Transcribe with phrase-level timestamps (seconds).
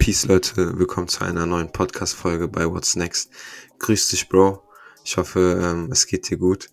[0.00, 3.30] Peace Leute, willkommen zu einer neuen Podcast-Folge bei What's Next.
[3.80, 4.62] Grüß dich, Bro.
[5.04, 6.70] Ich hoffe, ähm, es geht dir gut.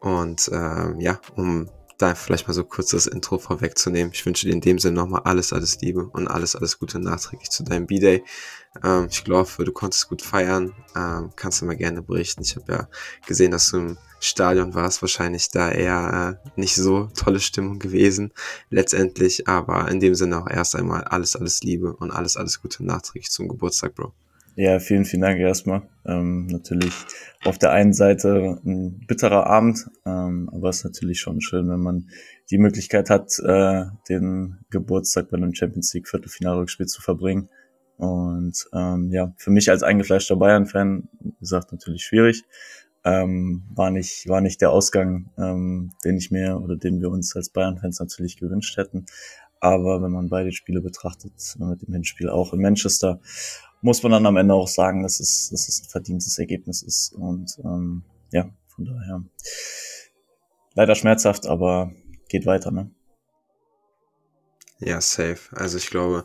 [0.00, 1.70] Und ähm, ja, um
[2.00, 4.12] da vielleicht mal so kurz das Intro vorwegzunehmen.
[4.12, 7.50] Ich wünsche dir in dem Sinne nochmal alles, alles Liebe und alles, alles Gute nachträglich
[7.50, 8.24] zu deinem B-Day.
[8.82, 10.72] Ähm, ich glaube, du konntest gut feiern.
[10.96, 12.42] Ähm, kannst du mal gerne berichten.
[12.42, 12.88] Ich habe ja
[13.26, 15.02] gesehen, dass du im Stadion warst.
[15.02, 18.32] Wahrscheinlich da eher äh, nicht so tolle Stimmung gewesen
[18.70, 19.48] letztendlich.
[19.48, 23.30] Aber in dem Sinne auch erst einmal alles, alles Liebe und alles, alles Gute nachträglich
[23.30, 24.14] zum Geburtstag, Bro.
[24.56, 25.82] Ja, vielen, vielen Dank erstmal.
[26.04, 26.92] Ähm, natürlich
[27.44, 31.80] auf der einen Seite ein bitterer Abend, ähm, aber es ist natürlich schon schön, wenn
[31.80, 32.08] man
[32.50, 37.48] die Möglichkeit hat, äh, den Geburtstag bei einem Champions League Viertelfinalrückspiel zu verbringen.
[37.96, 42.44] Und ähm, ja, für mich als eingefleischter Bayern-Fan, wie gesagt, natürlich schwierig.
[43.02, 47.34] Ähm, war nicht war nicht der Ausgang, ähm, den ich mir oder den wir uns
[47.34, 49.06] als Bayern-Fans natürlich gewünscht hätten.
[49.60, 53.20] Aber wenn man beide Spiele betrachtet, mit dem Hinspiel auch in Manchester
[53.82, 57.12] muss man dann am Ende auch sagen, dass es, dass es ein verdientes Ergebnis ist.
[57.14, 59.24] Und ähm, ja, von daher
[60.74, 61.92] leider schmerzhaft, aber
[62.28, 62.90] geht weiter, ne?
[64.78, 65.40] Ja, safe.
[65.52, 66.24] Also ich glaube,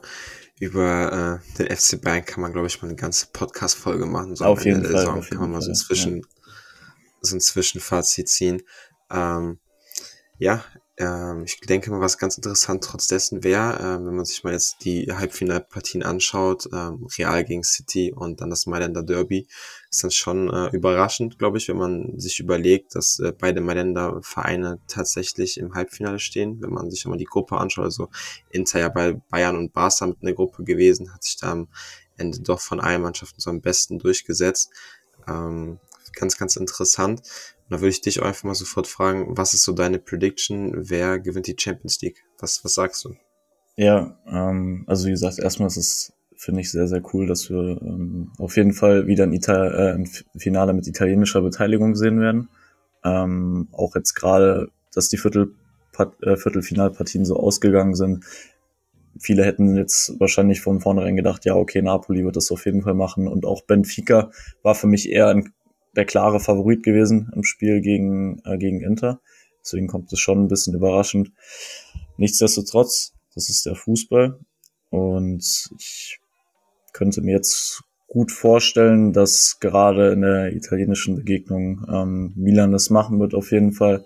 [0.60, 4.36] über äh, den FC Bayern kann man, glaube ich, mal eine ganze Podcast-Folge machen.
[4.36, 4.92] So auf jeden Fall.
[4.92, 6.24] Saison auf jeden kann man mal so ein, Zwischen, ja.
[7.22, 8.62] so ein Zwischenfazit ziehen.
[9.12, 9.60] Ähm,
[10.38, 10.64] ja,
[10.98, 14.54] ähm, ich denke mal, was ganz interessant trotz dessen wäre, äh, wenn man sich mal
[14.54, 19.48] jetzt die Halbfinalpartien anschaut, ähm, Real gegen City und dann das Mailänder Derby,
[19.90, 24.22] ist dann schon äh, überraschend, glaube ich, wenn man sich überlegt, dass äh, beide Mailänder
[24.22, 26.62] Vereine tatsächlich im Halbfinale stehen.
[26.62, 28.10] Wenn man sich mal die Gruppe anschaut, also
[28.50, 31.68] Inter ja bei Bayern und Barca mit in der Gruppe gewesen, hat sich da am
[32.16, 34.72] Ende doch von allen Mannschaften so am besten durchgesetzt.
[35.28, 35.80] Ähm,
[36.16, 37.22] ganz, ganz interessant.
[37.70, 40.72] Da würde ich dich einfach mal sofort fragen, was ist so deine Prediction?
[40.76, 42.24] Wer gewinnt die Champions League?
[42.40, 43.16] Was, was sagst du?
[43.76, 47.82] Ja, ähm, also wie gesagt, erstmal ist es, finde ich, sehr, sehr cool, dass wir
[47.82, 50.10] ähm, auf jeden Fall wieder ein, Ital äh, ein
[50.40, 52.50] Finale mit italienischer Beteiligung sehen werden.
[53.04, 55.56] Ähm, auch jetzt gerade, dass die Viertel
[56.22, 58.26] äh, Viertelfinalpartien so ausgegangen sind.
[59.18, 62.96] Viele hätten jetzt wahrscheinlich von vornherein gedacht, ja, okay, Napoli wird das auf jeden Fall
[62.96, 63.28] machen.
[63.28, 64.30] Und auch Benfica
[64.62, 65.54] war für mich eher ein
[65.96, 69.20] der klare Favorit gewesen im Spiel gegen, äh, gegen Inter.
[69.64, 71.32] Deswegen kommt es schon ein bisschen überraschend.
[72.18, 74.40] Nichtsdestotrotz, das ist der Fußball.
[74.90, 76.20] Und ich
[76.94, 83.20] könnte mir jetzt gut vorstellen, dass gerade in der italienischen Begegnung ähm, Milan das machen
[83.20, 84.06] wird auf jeden Fall.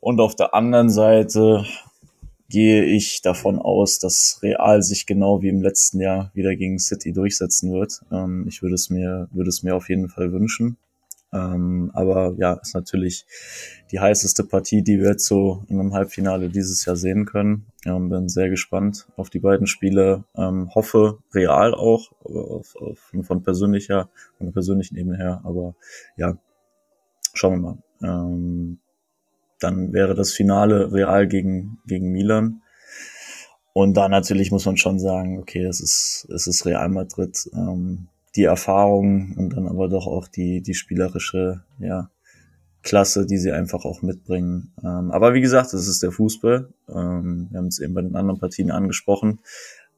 [0.00, 1.64] Und auf der anderen Seite
[2.48, 7.12] gehe ich davon aus, dass Real sich genau wie im letzten Jahr wieder gegen City
[7.12, 8.00] durchsetzen wird.
[8.10, 10.78] Ähm, ich würde es mir, würde es mir auf jeden Fall wünschen.
[11.30, 13.26] Ähm, aber ja, ist natürlich
[13.92, 17.66] die heißeste Partie, die wir jetzt so in einem Halbfinale dieses Jahr sehen können.
[17.84, 20.24] Ähm, bin sehr gespannt auf die beiden Spiele.
[20.34, 25.42] Ähm, hoffe real auch, auf, auf, von persönlicher, von der persönlichen Ebene her.
[25.44, 25.74] Aber
[26.16, 26.38] ja,
[27.34, 27.78] schauen wir mal.
[28.02, 28.78] Ähm,
[29.60, 32.62] dann wäre das Finale Real gegen, gegen Milan.
[33.72, 37.48] Und da natürlich muss man schon sagen, okay, es ist, es ist Real Madrid.
[37.54, 42.10] Ähm, die Erfahrung und dann aber doch auch die, die spielerische, ja,
[42.82, 44.72] Klasse, die sie einfach auch mitbringen.
[44.82, 46.68] Ähm, aber wie gesagt, es ist der Fußball.
[46.88, 49.40] Ähm, wir haben es eben bei den anderen Partien angesprochen.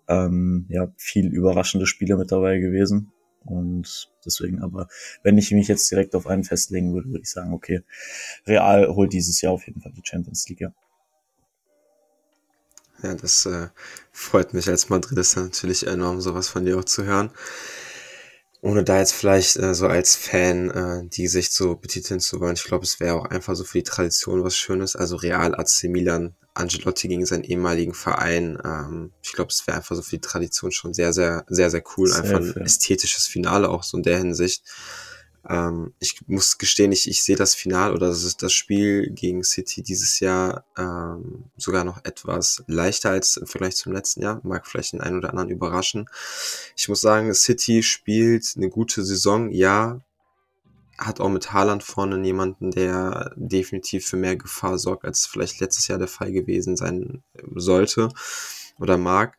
[0.08, 3.12] Ähm, ja, viel überraschende Spiele mit dabei gewesen.
[3.44, 4.88] Und deswegen aber,
[5.22, 7.82] wenn ich mich jetzt direkt auf einen festlegen würde, würde ich sagen, okay,
[8.46, 10.72] Real holt dieses Jahr auf jeden Fall die Champions League, ja.
[13.02, 13.68] Ja, das äh,
[14.12, 17.30] freut mich als Madridista natürlich enorm, sowas von dir auch zu hören.
[18.60, 22.56] Ohne da jetzt vielleicht äh, so als Fan äh, die Gesicht so betiteln zu wollen.
[22.56, 24.96] Ich glaube, es wäre auch einfach so für die Tradition was Schönes.
[24.96, 28.58] Also Real AC Milan Angelotti gegen seinen ehemaligen Verein.
[28.64, 31.82] Ähm, ich glaube, es wäre einfach so für die Tradition schon sehr, sehr, sehr, sehr
[31.96, 32.08] cool.
[32.08, 32.62] Sehr einfach ein fair.
[32.62, 34.62] ästhetisches Finale auch so in der Hinsicht.
[35.48, 39.42] Ähm, ich muss gestehen, ich, ich sehe das Finale oder das, ist das Spiel gegen
[39.42, 44.40] City dieses Jahr ähm, sogar noch etwas leichter als im Vergleich zum letzten Jahr.
[44.44, 46.08] Mag vielleicht den einen oder anderen überraschen.
[46.76, 50.00] Ich muss sagen, City spielt eine gute Saison, ja,
[51.00, 55.88] hat auch mit Haaland vorne jemanden, der definitiv für mehr Gefahr sorgt, als vielleicht letztes
[55.88, 57.22] Jahr der Fall gewesen sein
[57.54, 58.10] sollte
[58.78, 59.38] oder mag.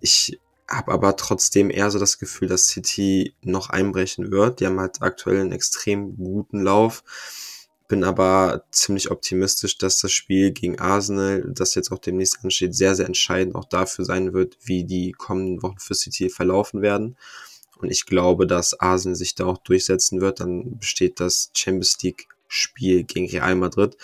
[0.00, 4.60] Ich habe aber trotzdem eher so das Gefühl, dass City noch einbrechen wird.
[4.60, 7.04] Die haben halt aktuell einen extrem guten Lauf.
[7.86, 12.94] Bin aber ziemlich optimistisch, dass das Spiel gegen Arsenal, das jetzt auch demnächst ansteht, sehr,
[12.94, 17.16] sehr entscheidend auch dafür sein wird, wie die kommenden Wochen für City verlaufen werden.
[17.84, 20.40] Und ich glaube, dass Arsenal sich da auch durchsetzen wird.
[20.40, 23.96] Dann besteht das Champions League Spiel gegen Real Madrid.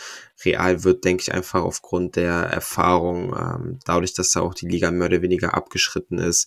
[0.44, 4.90] Real wird, denke ich, einfach aufgrund der Erfahrung, ähm, dadurch, dass da auch die Liga
[4.90, 6.46] mehr oder weniger abgeschritten ist,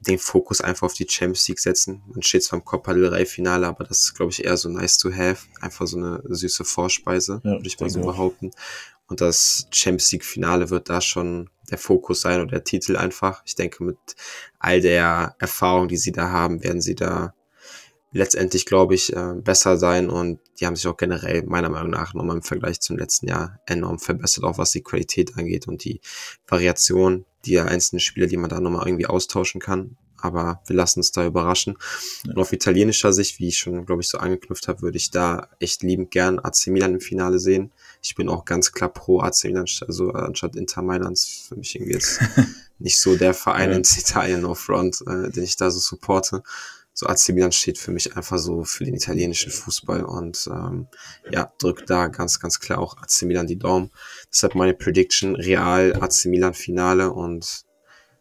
[0.00, 2.02] den Fokus einfach auf die Champions League setzen.
[2.06, 4.68] Man steht zwar im Copa del Rey Finale, aber das ist, glaube ich, eher so
[4.68, 5.46] nice to have.
[5.60, 8.50] Einfach so eine süße Vorspeise, ja, würde ich mal so behaupten.
[9.08, 13.42] Und das Champions League Finale wird da schon der Fokus sein oder der Titel einfach.
[13.46, 13.96] Ich denke, mit
[14.58, 17.34] all der Erfahrung, die sie da haben, werden sie da
[18.14, 22.14] letztendlich, glaube ich, äh, besser sein und die haben sich auch generell meiner Meinung nach
[22.14, 26.00] nochmal im Vergleich zum letzten Jahr enorm verbessert, auch was die Qualität angeht und die
[26.46, 29.96] Variation die einzelnen Spieler, die man da nochmal irgendwie austauschen kann.
[30.16, 31.76] Aber wir lassen uns da überraschen.
[32.24, 32.32] Ja.
[32.32, 35.48] Und auf italienischer Sicht, wie ich schon, glaube ich, so angeknüpft habe, würde ich da
[35.60, 37.72] echt liebend gern AC Milan im Finale sehen.
[38.04, 41.94] Ich bin auch ganz klar pro AC Milan, also anstatt Inter Mailand für mich irgendwie
[41.94, 42.20] jetzt
[42.78, 46.42] nicht so der Verein in Italien no front, äh, den ich da so supporte
[46.94, 50.86] so AC Milan steht für mich einfach so für den italienischen Fußball und ähm,
[51.28, 53.90] ja, drückt da ganz, ganz klar auch AC Milan die Daumen.
[54.32, 57.64] Deshalb meine Prediction, Real AC Milan Finale und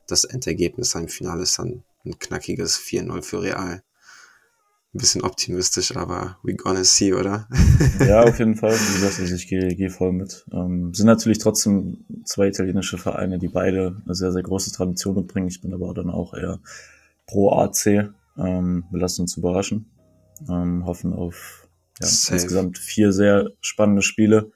[0.07, 3.83] das Endergebnis im Finale ist dann ein knackiges 4-0 für Real.
[4.94, 7.48] Ein bisschen optimistisch, aber we gonna see, oder?
[8.00, 8.74] ja, auf jeden Fall.
[8.74, 10.45] Wie gesagt, also ich gehe, gehe voll mit.
[10.51, 15.48] Ähm, sind natürlich trotzdem zwei italienische Vereine, die beide eine sehr, sehr große Tradition mitbringen.
[15.48, 16.60] Ich bin aber dann auch eher
[17.25, 18.12] pro AC.
[18.38, 19.88] Ähm, wir lassen uns überraschen.
[20.48, 21.68] Ähm, hoffen auf
[22.00, 24.51] ja, insgesamt vier sehr spannende Spiele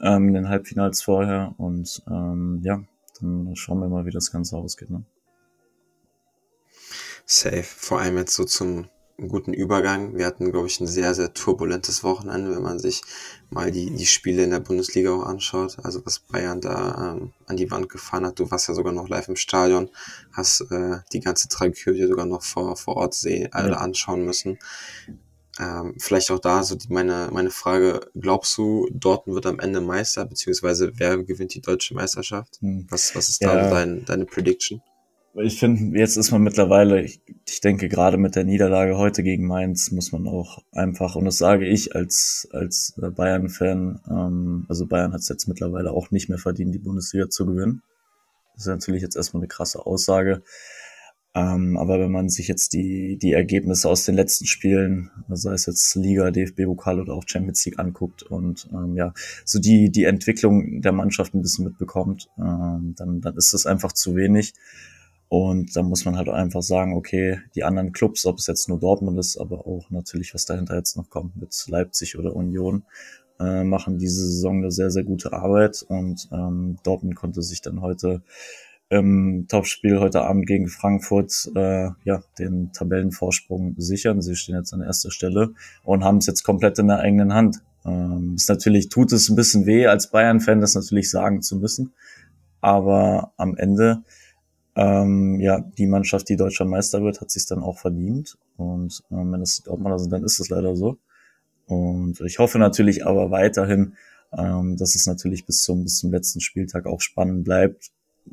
[0.00, 1.56] ähm, in den Halbfinals vorher.
[1.58, 2.84] Und ähm, ja,
[3.20, 4.90] dann schauen wir mal, wie das Ganze ausgeht.
[4.90, 5.02] Ne?
[7.26, 7.64] Safe.
[7.64, 8.86] Vor allem jetzt so zum
[9.18, 10.16] einen guten Übergang.
[10.16, 13.02] Wir hatten, glaube ich, ein sehr, sehr turbulentes Wochenende, wenn man sich
[13.50, 15.76] mal die, die Spiele in der Bundesliga auch anschaut.
[15.82, 18.38] Also was Bayern da ähm, an die Wand gefahren hat.
[18.38, 19.90] Du warst ja sogar noch live im Stadion,
[20.32, 23.76] hast äh, die ganze Tragödie sogar noch vor, vor Ort sehen, äh, ja.
[23.76, 24.58] anschauen müssen.
[25.58, 29.82] Ähm, vielleicht auch da so die, meine, meine Frage, glaubst du, Dortmund wird am Ende
[29.82, 32.58] Meister, beziehungsweise wer gewinnt die deutsche Meisterschaft?
[32.60, 32.86] Hm.
[32.88, 33.54] Was, was ist ja.
[33.54, 34.82] da dein, deine Prediction?
[35.34, 39.46] Ich finde, jetzt ist man mittlerweile, ich, ich denke gerade mit der Niederlage heute gegen
[39.46, 45.14] Mainz muss man auch einfach, und das sage ich als, als Bayern-Fan, ähm, also Bayern
[45.14, 47.82] hat es jetzt mittlerweile auch nicht mehr verdient, die Bundesliga zu gewinnen.
[48.54, 50.42] Das ist natürlich jetzt erstmal eine krasse Aussage.
[51.34, 55.64] Ähm, aber wenn man sich jetzt die, die Ergebnisse aus den letzten Spielen, sei es
[55.64, 59.14] jetzt Liga, DFB-Pokal oder auch Champions League anguckt und ähm, ja,
[59.46, 63.92] so die, die Entwicklung der Mannschaft ein bisschen mitbekommt, ähm, dann, dann ist das einfach
[63.94, 64.52] zu wenig.
[65.32, 68.78] Und da muss man halt einfach sagen, okay, die anderen Clubs, ob es jetzt nur
[68.78, 72.84] Dortmund ist, aber auch natürlich, was dahinter jetzt noch kommt mit Leipzig oder Union,
[73.40, 75.86] äh, machen diese Saison eine sehr, sehr gute Arbeit.
[75.88, 78.20] Und ähm, Dortmund konnte sich dann heute
[78.90, 84.20] im Topspiel heute Abend gegen Frankfurt äh, ja den Tabellenvorsprung sichern.
[84.20, 87.62] Sie stehen jetzt an erster Stelle und haben es jetzt komplett in der eigenen Hand.
[87.86, 91.94] Ähm, ist natürlich tut es ein bisschen weh als Bayern-Fan, das natürlich sagen zu müssen,
[92.60, 94.02] aber am Ende
[94.76, 98.38] ähm, ja, die Mannschaft, die deutscher Meister wird, hat sich dann auch verdient.
[98.56, 100.98] Und ähm, wenn das die Dortmunder sind, dann ist es leider so.
[101.66, 103.94] Und ich hoffe natürlich aber weiterhin,
[104.36, 107.92] ähm, dass es natürlich bis zum, bis zum letzten Spieltag auch spannend bleibt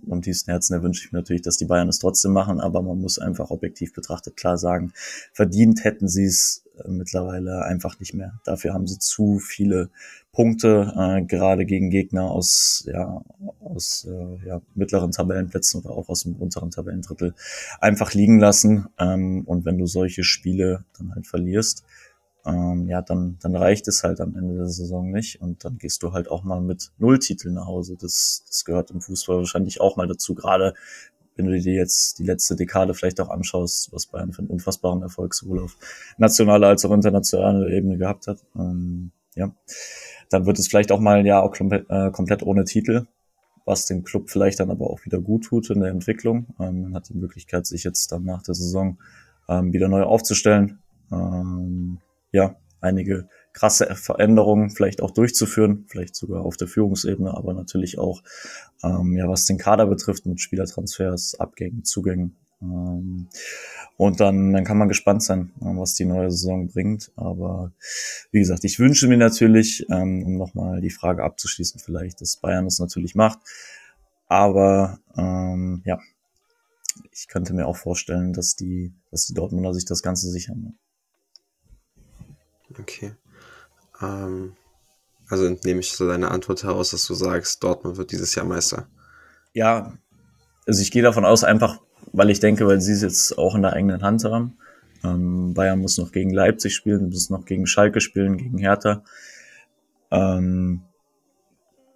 [0.10, 3.00] am tiefsten Herzen wünsche ich mir natürlich, dass die Bayern es trotzdem machen, aber man
[3.00, 4.94] muss einfach objektiv betrachtet klar sagen,
[5.34, 8.40] verdient hätten sie es äh, mittlerweile einfach nicht mehr.
[8.46, 9.90] Dafür haben sie zu viele
[10.40, 13.22] Punkte, äh, gerade gegen Gegner aus, ja,
[13.60, 17.34] aus äh, ja, mittleren Tabellenplätzen oder auch aus dem unteren Tabellendrittel
[17.82, 18.88] einfach liegen lassen.
[18.98, 21.84] Ähm, und wenn du solche Spiele dann halt verlierst,
[22.46, 26.04] ähm, ja, dann, dann reicht es halt am Ende der Saison nicht und dann gehst
[26.04, 27.98] du halt auch mal mit Nulltitel nach Hause.
[28.00, 30.74] Das, das gehört im Fußball wahrscheinlich auch mal dazu, gerade
[31.36, 35.02] wenn du dir jetzt die letzte Dekade vielleicht auch anschaust, was Bayern für einen unfassbaren
[35.02, 35.76] Erfolg sowohl auf
[36.18, 38.38] nationaler als auch internationaler Ebene gehabt hat.
[38.56, 39.54] Ähm, ja,
[40.30, 43.08] dann wird es vielleicht auch mal ein Jahr auch komplett, äh, komplett ohne Titel,
[43.66, 46.48] was dem Club vielleicht dann aber auch wieder gut tut in der Entwicklung.
[46.60, 48.98] Ähm, man hat die Möglichkeit, sich jetzt dann nach der Saison
[49.48, 50.80] ähm, wieder neu aufzustellen.
[51.12, 52.00] Ähm,
[52.32, 58.22] ja, einige krasse Veränderungen vielleicht auch durchzuführen, vielleicht sogar auf der Führungsebene, aber natürlich auch,
[58.84, 62.36] ähm, ja, was den Kader betrifft mit Spielertransfers, Abgängen, Zugängen.
[62.62, 63.30] Ähm,
[63.98, 67.12] und dann, dann kann man gespannt sein, äh, was die neue Saison bringt.
[67.16, 67.72] Aber
[68.32, 72.66] wie gesagt, ich wünsche mir natürlich, ähm, um nochmal die Frage abzuschließen, vielleicht, dass Bayern
[72.66, 73.40] es natürlich macht.
[74.28, 76.00] Aber ähm, ja,
[77.12, 80.78] ich könnte mir auch vorstellen, dass die, dass die Dortmunder sich das Ganze sichern.
[82.80, 83.14] Okay.
[84.02, 84.56] Ähm,
[85.28, 88.88] also entnehme ich so deine Antwort heraus, dass du sagst, Dortmund wird dieses Jahr Meister.
[89.54, 89.98] Ja,
[90.66, 91.82] also ich gehe davon aus, einfach,
[92.14, 94.58] weil ich denke, weil sie es jetzt auch in der eigenen Hand haben.
[95.04, 99.04] Ähm, Bayern muss noch gegen Leipzig spielen, muss noch gegen Schalke spielen, gegen Hertha.
[100.12, 100.82] Ähm,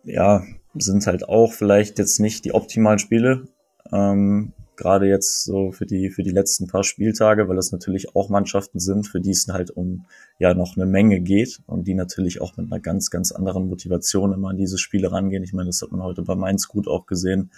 [0.03, 0.43] ja,
[0.75, 3.47] sind halt auch vielleicht jetzt nicht die optimalen Spiele.
[3.91, 8.29] Ähm, Gerade jetzt so für die, für die letzten paar Spieltage, weil das natürlich auch
[8.29, 10.05] Mannschaften sind, für die es halt um
[10.39, 14.33] ja noch eine Menge geht und die natürlich auch mit einer ganz, ganz anderen Motivation
[14.33, 15.43] immer an diese Spiele rangehen.
[15.43, 17.51] Ich meine, das hat man heute bei Mainz gut auch gesehen.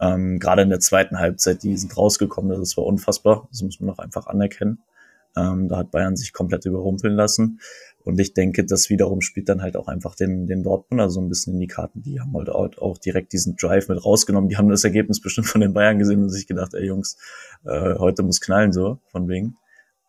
[0.00, 3.48] Ähm, Gerade in der zweiten Halbzeit, die sind rausgekommen, das war unfassbar.
[3.50, 4.82] Das muss man auch einfach anerkennen.
[5.36, 7.60] Ähm, da hat Bayern sich komplett überrumpeln lassen.
[8.02, 11.28] Und ich denke, das wiederum spielt dann halt auch einfach den, den Dortmunder so ein
[11.28, 12.02] bisschen in die Karten.
[12.02, 14.48] Die haben halt auch direkt diesen Drive mit rausgenommen.
[14.48, 17.18] Die haben das Ergebnis bestimmt von den Bayern gesehen und sich gedacht, ey Jungs,
[17.64, 19.56] äh, heute muss knallen so, von wegen.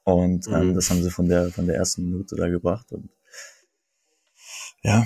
[0.04, 0.76] Und ähm, mhm.
[0.76, 2.92] das haben sie von der, von der ersten Minute da gebracht.
[2.92, 3.10] Und
[4.84, 5.06] ja,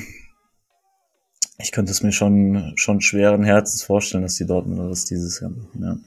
[1.57, 5.51] ich könnte es mir schon, schon schweren Herzens vorstellen, dass die Dortmunder das dieses Jahr
[5.51, 5.97] machen, ja.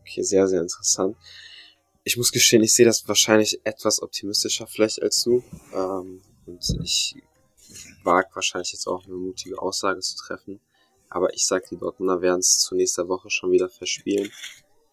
[0.00, 1.16] Okay, sehr, sehr interessant.
[2.02, 5.42] Ich muss gestehen, ich sehe das wahrscheinlich etwas optimistischer vielleicht als du.
[5.72, 7.16] Ähm, und ich
[8.04, 10.60] wage wahrscheinlich jetzt auch eine mutige Aussage zu treffen.
[11.08, 14.30] Aber ich sage, die Dortmunder werden es zu nächster Woche schon wieder verspielen.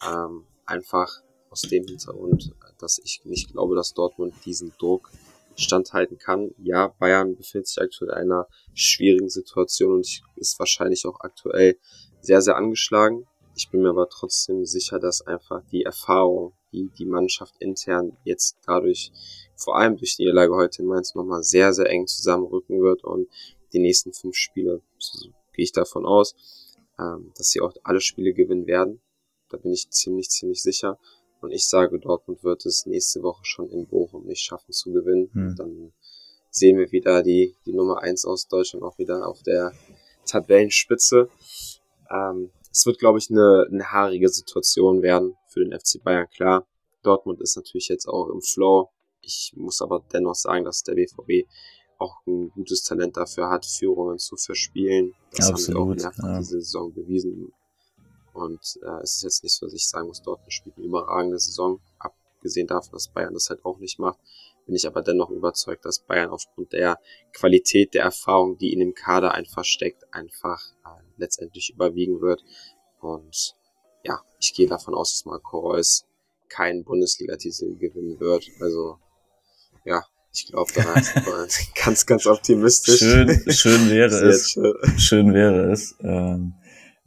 [0.08, 5.12] Ähm, einfach aus dem Hintergrund, dass ich nicht glaube, dass Dortmund diesen Druck
[5.56, 6.52] standhalten kann.
[6.58, 11.78] Ja, Bayern befindet sich aktuell in einer schwierigen Situation und ist wahrscheinlich auch aktuell
[12.22, 13.28] sehr, sehr angeschlagen.
[13.56, 18.58] Ich bin mir aber trotzdem sicher, dass einfach die Erfahrung, die die Mannschaft intern jetzt
[18.66, 19.12] dadurch,
[19.56, 23.28] vor allem durch die Niederlage heute in Mainz, nochmal sehr, sehr eng zusammenrücken wird und
[23.74, 26.36] die nächsten fünf Spiele, so gehe ich davon aus,
[26.98, 29.02] ähm, dass sie auch alle Spiele gewinnen werden.
[29.50, 30.98] Da bin ich ziemlich, ziemlich sicher.
[31.42, 35.30] Und ich sage, Dortmund wird es nächste Woche schon in Bochum nicht schaffen zu gewinnen.
[35.34, 35.56] Hm.
[35.58, 35.94] Dann
[36.52, 39.74] sehen wir wieder die, die Nummer eins aus Deutschland auch wieder auf der
[40.26, 41.30] Tabellenspitze.
[42.10, 46.28] Ähm, es wird, glaube ich, eine, eine haarige Situation werden für den FC Bayern.
[46.30, 46.68] Klar,
[47.04, 48.90] Dortmund ist natürlich jetzt auch im Flow.
[49.22, 51.48] Ich muss aber dennoch sagen, dass der BVB
[51.98, 55.14] auch ein gutes Talent dafür hat, Führungen zu verspielen.
[55.32, 56.40] Das Absolut, haben sie auch mehrfach ja.
[56.40, 57.54] diese Saison bewiesen.
[58.34, 61.40] Und äh, es ist jetzt nicht so, dass ich sagen muss, Dortmund spielt eine überragende
[61.40, 61.82] Saison.
[62.00, 64.20] Abgesehen davon, dass Bayern das halt auch nicht macht,
[64.66, 67.00] bin ich aber dennoch überzeugt, dass Bayern aufgrund der
[67.34, 72.44] Qualität der Erfahrung, die in dem Kader einfach steckt, einfach äh, letztendlich überwiegen wird.
[73.00, 73.56] Und
[74.04, 76.06] ja, ich gehe davon aus, dass Marco Reus
[76.50, 78.46] keinen Bundesliga-Titel gewinnen wird.
[78.60, 78.98] Also
[79.86, 83.00] ja, ich glaube, da ist ganz, ganz optimistisch.
[83.00, 84.52] Schön, schön wäre es.
[84.52, 84.76] Schön.
[84.98, 85.96] schön wäre es.
[86.02, 86.54] Ähm,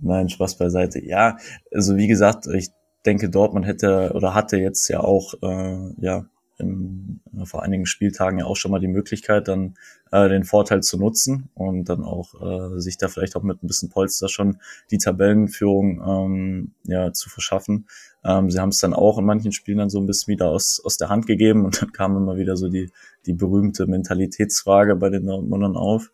[0.05, 1.05] Nein, Spaß beiseite.
[1.05, 1.39] Ja,
[1.73, 2.69] also wie gesagt, ich
[3.07, 6.27] denke, Dortmund hätte oder hatte jetzt ja auch äh, ja
[6.59, 9.75] in, vor einigen Spieltagen ja auch schon mal die Möglichkeit, dann
[10.13, 13.67] äh, den Vorteil zu nutzen und dann auch äh, sich da vielleicht auch mit ein
[13.67, 14.59] bisschen Polster schon
[14.91, 17.89] die Tabellenführung ähm, ja zu verschaffen.
[18.25, 20.81] Ähm, sie haben es dann auch in manchen Spielen dann so ein bisschen wieder aus,
[20.85, 22.91] aus der Hand gegeben und dann kam immer wieder so die,
[23.27, 26.13] die berühmte Mentalitätsfrage bei den Dortmundern auf.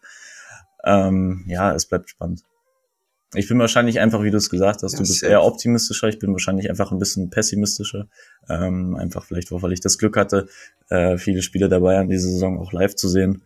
[0.84, 2.44] Ähm, ja, es bleibt spannend.
[3.34, 6.18] Ich bin wahrscheinlich einfach, wie du es gesagt hast, ja, du bist eher optimistischer, ich
[6.18, 8.08] bin wahrscheinlich einfach ein bisschen pessimistischer.
[8.48, 10.48] Ähm, einfach vielleicht, weil ich das Glück hatte,
[10.88, 13.42] äh, viele Spiele dabei an diese Saison auch live zu sehen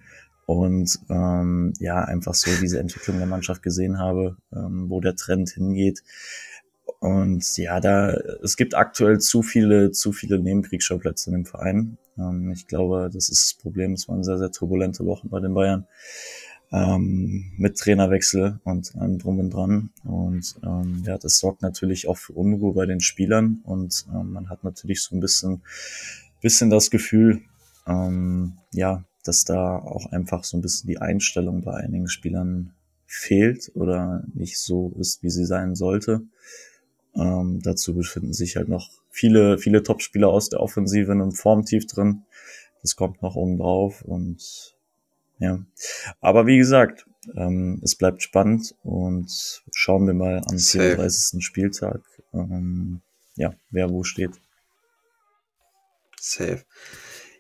[0.46, 5.50] und ähm, ja, einfach so diese Entwicklung der Mannschaft gesehen habe, ähm, wo der Trend
[5.50, 6.02] hingeht.
[7.00, 8.12] Und ja, da
[8.42, 11.98] es gibt aktuell zu viele, zu viele Nebenkriegsschauplätze in dem Verein.
[12.18, 13.92] Ähm, ich glaube, das ist das Problem.
[13.92, 15.86] Es waren sehr, sehr turbulente Wochen bei den Bayern
[16.74, 19.90] ähm, mit Trainerwechsel und allem drum und dran.
[20.02, 24.50] Und ähm, ja, das sorgt natürlich auch für Unruhe bei den Spielern und ähm, man
[24.50, 25.62] hat natürlich so ein bisschen,
[26.42, 27.42] bisschen das Gefühl,
[27.86, 32.72] ähm, ja, dass da auch einfach so ein bisschen die Einstellung bei einigen Spielern
[33.06, 36.22] fehlt oder nicht so ist, wie sie sein sollte.
[37.14, 41.86] Ähm, dazu befinden sich halt noch viele, viele Top-Spieler aus der Offensive in einem Formtief
[41.86, 42.24] drin.
[42.82, 44.73] Das kommt noch oben drauf und
[45.38, 45.64] ja,
[46.20, 50.96] aber wie gesagt, ähm, es bleibt spannend und schauen wir mal am Safe.
[50.96, 51.44] 34.
[51.44, 52.00] Spieltag,
[52.32, 53.00] ähm,
[53.36, 54.32] ja, wer wo steht.
[56.20, 56.64] Safe.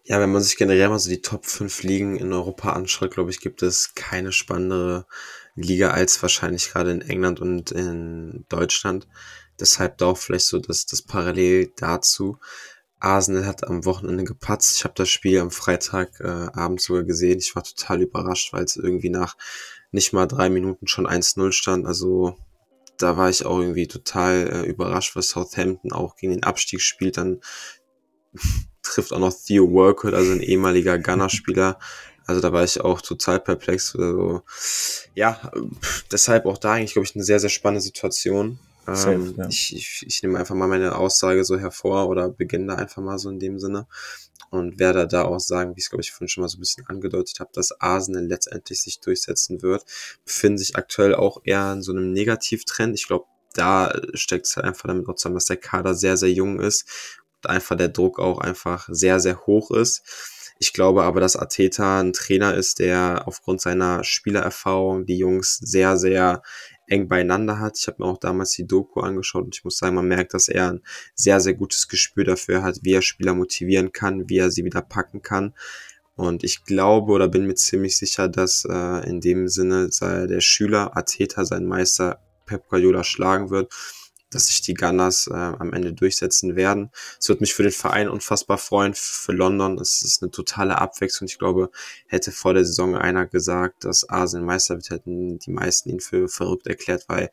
[0.06, 3.30] Ja, wenn man sich generell mal so die Top 5 Ligen in Europa anschaut, glaube
[3.30, 5.06] ich, gibt es keine spannendere
[5.54, 9.08] Liga als wahrscheinlich gerade in England und in Deutschland.
[9.58, 12.38] Deshalb da auch vielleicht so das, das Parallel dazu.
[13.04, 14.76] Arsenal hat am Wochenende gepatzt.
[14.76, 17.38] Ich habe das Spiel am Freitagabend äh, sogar gesehen.
[17.38, 19.36] Ich war total überrascht, weil es irgendwie nach
[19.92, 21.86] nicht mal drei Minuten schon 1-0 stand.
[21.86, 22.36] Also
[22.98, 27.18] da war ich auch irgendwie total äh, überrascht, was Southampton auch gegen den Abstieg spielt.
[27.18, 27.40] Dann
[28.82, 31.78] trifft auch noch Theo Workwood, also ein ehemaliger Gunner-Spieler.
[32.26, 33.94] Also da war ich auch total perplex.
[33.94, 34.42] Also,
[35.14, 35.52] ja,
[36.10, 38.58] deshalb auch da eigentlich, glaube ich, eine sehr, sehr spannende Situation.
[38.86, 39.48] Safe, ja.
[39.48, 43.18] ich, ich, ich nehme einfach mal meine Aussage so hervor oder beginne da einfach mal
[43.18, 43.86] so in dem Sinne.
[44.50, 46.60] und werde da auch sagen, wie ich es glaube ich vorhin schon mal so ein
[46.60, 49.84] bisschen angedeutet habe, dass Arsenal letztendlich sich durchsetzen wird,
[50.24, 52.94] befinden sich aktuell auch eher in so einem Negativtrend.
[52.94, 56.30] Ich glaube, da steckt es halt einfach damit auch zusammen, dass der Kader sehr, sehr
[56.32, 56.86] jung ist
[57.42, 60.02] und einfach der Druck auch einfach sehr, sehr hoch ist.
[60.58, 65.96] Ich glaube aber, dass Ateta ein Trainer ist, der aufgrund seiner Spielererfahrung die Jungs sehr,
[65.96, 66.42] sehr
[66.86, 67.78] eng beieinander hat.
[67.78, 70.48] Ich habe mir auch damals die Doku angeschaut und ich muss sagen, man merkt, dass
[70.48, 70.82] er ein
[71.14, 74.82] sehr, sehr gutes Gespür dafür hat, wie er Spieler motivieren kann, wie er sie wieder
[74.82, 75.54] packen kann.
[76.16, 80.40] Und ich glaube oder bin mir ziemlich sicher, dass äh, in dem Sinne sei der
[80.40, 83.72] Schüler Ateta sein Meister Pep Guardiola schlagen wird
[84.34, 86.90] dass sich die Gunners äh, am Ende durchsetzen werden.
[87.20, 88.94] Es wird mich für den Verein unfassbar freuen.
[88.94, 91.28] Für London es ist eine totale Abwechslung.
[91.28, 91.70] Ich glaube,
[92.06, 96.28] hätte vor der Saison einer gesagt, dass Arsenal Meister wird, hätten die meisten ihn für
[96.28, 97.30] verrückt erklärt, weil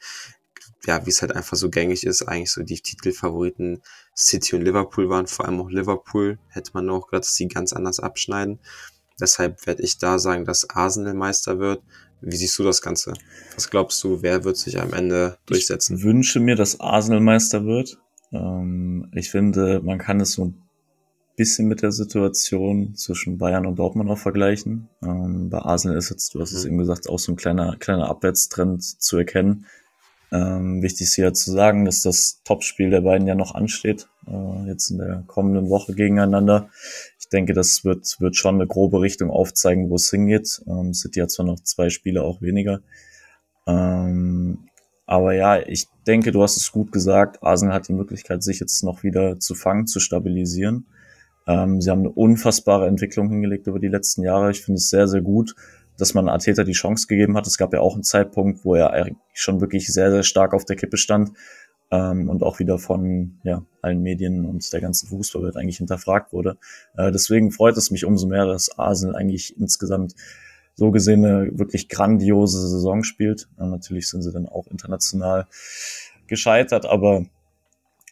[0.86, 3.82] ja, wie es halt einfach so gängig ist, eigentlich so die Titelfavoriten
[4.16, 7.74] City und Liverpool waren, vor allem auch Liverpool, hätte man auch gedacht, dass sie ganz
[7.74, 8.60] anders abschneiden.
[9.20, 11.84] Deshalb werde ich da sagen, dass Arsenal Meister wird.
[12.22, 13.14] Wie siehst du das Ganze?
[13.56, 15.98] Was glaubst du, wer wird sich am Ende durchsetzen?
[15.98, 17.98] Ich wünsche mir, dass Arsenal Meister wird.
[18.32, 20.62] Ähm, ich finde, man kann es so ein
[21.36, 24.90] bisschen mit der Situation zwischen Bayern und Dortmund auch vergleichen.
[25.04, 26.72] Ähm, bei Arsenal ist jetzt, du hast es mhm.
[26.72, 29.66] eben gesagt, auch so ein kleiner, kleiner Abwärtstrend zu erkennen.
[30.32, 34.68] Ähm, wichtig ist hier zu sagen, dass das Topspiel der beiden ja noch ansteht, äh,
[34.68, 36.70] jetzt in der kommenden Woche gegeneinander.
[37.32, 40.62] Denke, das wird, wird schon eine grobe Richtung aufzeigen, wo es hingeht.
[40.68, 42.82] Ähm, City hat zwar noch zwei Spiele, auch weniger.
[43.68, 44.68] Ähm,
[45.06, 47.42] aber ja, ich denke, du hast es gut gesagt.
[47.44, 50.86] Arsenal hat die Möglichkeit, sich jetzt noch wieder zu fangen, zu stabilisieren.
[51.48, 54.52] Ähm, sie haben eine unfassbare Entwicklung hingelegt über die letzten Jahre.
[54.52, 55.56] Ich finde es sehr, sehr gut
[56.02, 57.46] dass man Arteta die Chance gegeben hat.
[57.46, 60.66] Es gab ja auch einen Zeitpunkt, wo er eigentlich schon wirklich sehr, sehr stark auf
[60.66, 61.32] der Kippe stand
[61.92, 66.58] ähm, und auch wieder von ja, allen Medien und der ganzen Fußballwelt eigentlich hinterfragt wurde.
[66.98, 70.16] Äh, deswegen freut es mich umso mehr, dass Arsenal eigentlich insgesamt
[70.76, 73.48] so gesehen eine wirklich grandiose Saison spielt.
[73.60, 75.48] Äh, natürlich sind sie dann auch international
[76.28, 77.26] gescheitert, aber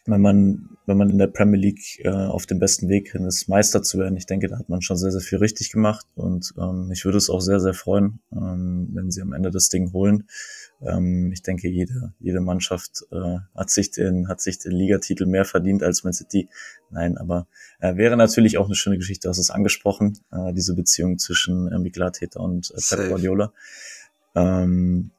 [0.06, 3.48] wenn man, wenn man in der Premier League äh, auf dem besten Weg hin ist,
[3.48, 4.16] Meister zu werden.
[4.16, 7.18] Ich denke, da hat man schon sehr, sehr viel richtig gemacht und ähm, ich würde
[7.18, 10.24] es auch sehr, sehr freuen, ähm, wenn sie am Ende das Ding holen.
[10.82, 15.44] Ähm, ich denke, jede, jede Mannschaft äh, hat sich den, hat sich den Ligatitel mehr
[15.44, 16.48] verdient als Man City.
[16.90, 17.46] Nein, aber
[17.80, 21.70] äh, wäre natürlich auch eine schöne Geschichte, du hast es angesprochen, äh, diese Beziehung zwischen
[21.70, 23.52] äh, Mikel Arteta und äh, Pep Guardiola.
[24.34, 25.10] Ähm,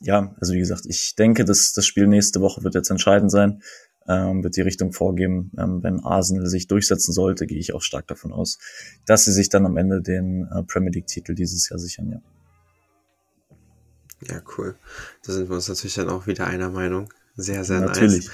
[0.00, 3.62] ja, also wie gesagt, ich denke, dass das Spiel nächste Woche wird jetzt entscheidend sein
[4.08, 5.50] ähm, wird die Richtung vorgeben.
[5.58, 8.58] Ähm, wenn Arsenal sich durchsetzen sollte, gehe ich auch stark davon aus,
[9.06, 12.20] dass sie sich dann am Ende den äh, Premier League-Titel dieses Jahr sichern, ja.
[14.28, 14.76] Ja, cool.
[15.24, 17.12] Da sind wir uns natürlich dann auch wieder einer Meinung.
[17.36, 18.28] Sehr, sehr natürlich.
[18.28, 18.30] nice.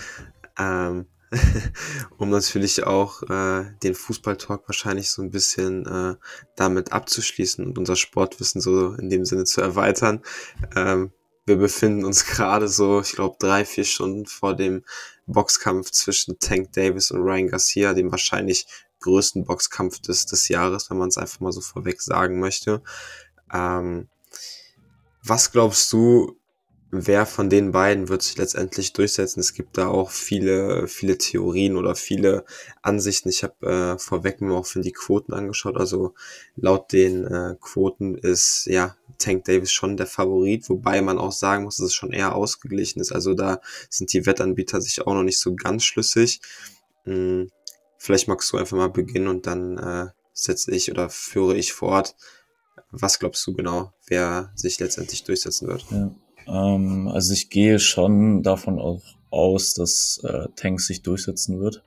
[0.58, 1.06] Ähm,
[2.18, 6.16] um natürlich auch äh, den Fußballtalk wahrscheinlich so ein bisschen äh,
[6.56, 10.22] damit abzuschließen und unser Sportwissen so in dem Sinne zu erweitern.
[10.74, 11.12] Ähm,
[11.46, 14.84] wir befinden uns gerade so, ich glaube, drei, vier Stunden vor dem
[15.26, 18.66] Boxkampf zwischen Tank Davis und Ryan Garcia, dem wahrscheinlich
[19.00, 22.82] größten Boxkampf des, des Jahres, wenn man es einfach mal so vorweg sagen möchte.
[23.52, 24.08] Ähm,
[25.22, 26.40] was glaubst du,
[26.90, 29.40] wer von den beiden wird sich letztendlich durchsetzen.
[29.40, 32.44] Es gibt da auch viele, viele Theorien oder viele
[32.82, 33.28] Ansichten.
[33.28, 35.76] Ich habe äh, vorweg mir auch für die Quoten angeschaut.
[35.76, 36.14] Also
[36.56, 41.64] laut den äh, Quoten ist ja Tank Davis schon der Favorit, wobei man auch sagen
[41.64, 43.12] muss, dass es schon eher ausgeglichen ist.
[43.12, 46.40] Also da sind die Wettanbieter sich auch noch nicht so ganz schlüssig.
[47.04, 47.50] Hm,
[47.98, 52.16] vielleicht magst du einfach mal beginnen und dann äh, setze ich oder führe ich fort.
[52.90, 55.86] Was glaubst du genau, wer sich letztendlich durchsetzen wird?
[55.90, 56.10] Ja.
[56.46, 61.84] Ähm, also ich gehe schon davon auch aus, dass äh, Tanks sich durchsetzen wird.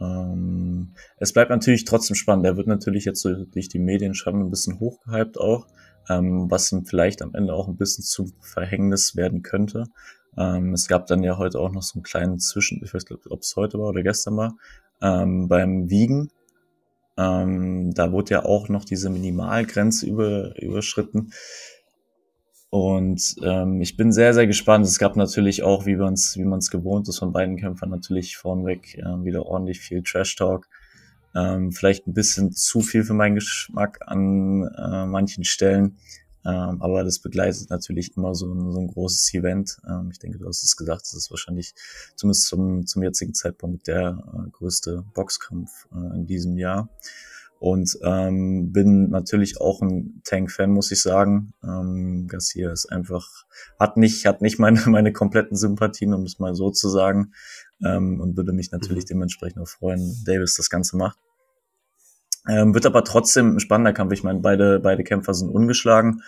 [0.00, 2.46] Ähm, es bleibt natürlich trotzdem spannend.
[2.46, 5.66] Er wird natürlich jetzt durch die Medien schon ein bisschen hochgehypt auch,
[6.08, 9.84] ähm, was ihm vielleicht am Ende auch ein bisschen zum Verhängnis werden könnte.
[10.36, 13.26] Ähm, es gab dann ja heute auch noch so einen kleinen Zwischen, ich weiß nicht,
[13.30, 14.56] ob es heute war oder gestern war,
[15.02, 16.30] ähm, beim Wiegen.
[17.20, 21.32] Ähm, da wurde ja auch noch diese Minimalgrenze über, überschritten.
[22.70, 24.86] Und ähm, ich bin sehr, sehr gespannt.
[24.86, 29.24] Es gab natürlich auch, wie man es gewohnt ist von beiden Kämpfern, natürlich vornweg äh,
[29.24, 30.68] wieder ordentlich viel Trash-Talk.
[31.34, 35.98] Ähm, vielleicht ein bisschen zu viel für meinen Geschmack an äh, manchen Stellen.
[36.44, 39.78] Ähm, aber das begleitet natürlich immer so ein, so ein großes Event.
[39.88, 41.74] Ähm, ich denke, du hast es gesagt, es ist wahrscheinlich
[42.16, 46.88] zumindest zum, zum jetzigen Zeitpunkt der äh, größte Boxkampf äh, in diesem Jahr.
[47.60, 51.52] Und ähm, bin natürlich auch ein Tank-Fan, muss ich sagen.
[51.62, 53.44] Ähm, Garcia ist einfach,
[53.78, 57.34] hat nicht, hat nicht meine, meine kompletten Sympathien, um es mal so zu sagen.
[57.84, 59.08] Ähm, und würde mich natürlich mhm.
[59.08, 61.18] dementsprechend auch freuen, Davis das Ganze macht.
[62.48, 64.12] Ähm, wird aber trotzdem ein spannender Kampf.
[64.12, 66.22] Ich meine, beide, beide Kämpfer sind ungeschlagen.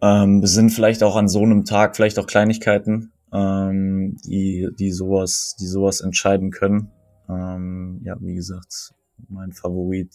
[0.00, 5.56] Ähm, sind vielleicht auch an so einem Tag vielleicht auch Kleinigkeiten, ähm, die, die sowas,
[5.58, 6.92] die sowas entscheiden können.
[7.28, 8.94] Ähm, ja, wie gesagt,
[9.28, 10.14] mein Favorit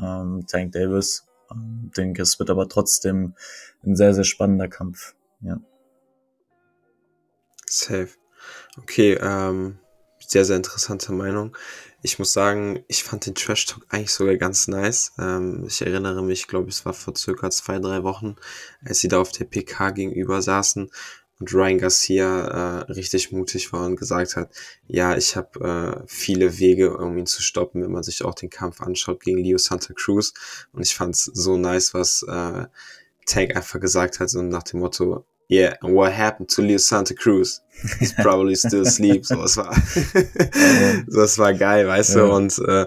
[0.00, 1.26] ähm, Tank Davis.
[1.50, 3.34] Ähm, denke, es wird aber trotzdem
[3.84, 5.14] ein sehr, sehr spannender Kampf.
[5.40, 5.58] Ja.
[7.66, 8.10] Safe.
[8.78, 9.78] Okay, ähm,
[10.18, 11.56] sehr, sehr interessante Meinung.
[12.02, 15.12] Ich muss sagen, ich fand den Trash Talk eigentlich sogar ganz nice.
[15.18, 18.36] Ähm, ich erinnere mich, glaube ich, es war vor circa zwei, drei Wochen,
[18.82, 20.90] als sie da auf der PK gegenüber saßen
[21.40, 24.50] und Ryan Garcia äh, richtig mutig war und gesagt hat,
[24.86, 28.50] ja, ich habe äh, viele Wege, um ihn zu stoppen, wenn man sich auch den
[28.50, 30.34] Kampf anschaut gegen Leo Santa Cruz.
[30.72, 32.66] Und ich fand es so nice, was äh,
[33.26, 37.14] Tank einfach gesagt hat, so nach dem Motto, yeah, and what happened to Leo Santa
[37.14, 37.60] Cruz?
[37.98, 39.24] He's probably still asleep.
[39.26, 42.26] So, das war, so, das war geil, weißt ja.
[42.26, 42.32] du?
[42.32, 42.86] Und äh,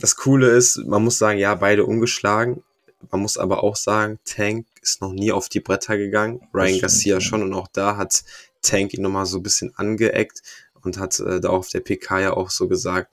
[0.00, 2.62] das Coole ist, man muss sagen, ja, beide ungeschlagen.
[3.10, 6.40] Man muss aber auch sagen, Tank ist noch nie auf die Bretter gegangen.
[6.54, 8.24] Ryan Garcia schon und auch da hat
[8.62, 10.42] Tank ihn nochmal so ein bisschen angeeckt
[10.82, 13.10] und hat äh, da auf der PK ja auch so gesagt,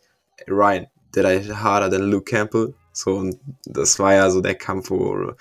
[0.47, 2.73] Ryan, did I harder than Luke Campbell?
[2.93, 5.34] So, und das war ja so der Kampf, wo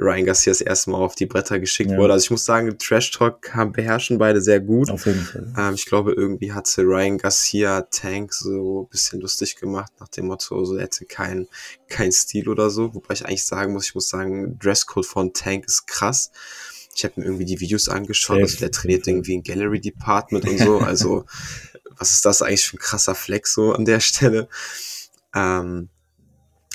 [0.00, 1.98] Ryan Garcia das erste Mal auf die Bretter geschickt ja.
[1.98, 2.14] wurde.
[2.14, 4.90] Also ich muss sagen, Trash Talk beherrschen beide sehr gut.
[4.90, 5.52] Auf jeden Fall.
[5.56, 10.26] Ähm, ich glaube, irgendwie hatte Ryan Garcia Tank so ein bisschen lustig gemacht, nach dem
[10.26, 11.48] Motto, so er hätte keinen
[11.88, 12.94] kein Stil oder so.
[12.94, 16.30] Wobei ich eigentlich sagen muss, ich muss sagen, Dresscode von Tank ist krass.
[16.94, 20.58] Ich habe mir irgendwie die Videos angeschaut, also der trainiert irgendwie ein Gallery Department und
[20.58, 20.78] so.
[20.78, 21.24] Also,
[21.96, 24.48] was ist das eigentlich für ein krasser Flex so an der Stelle?
[25.34, 25.88] Ähm,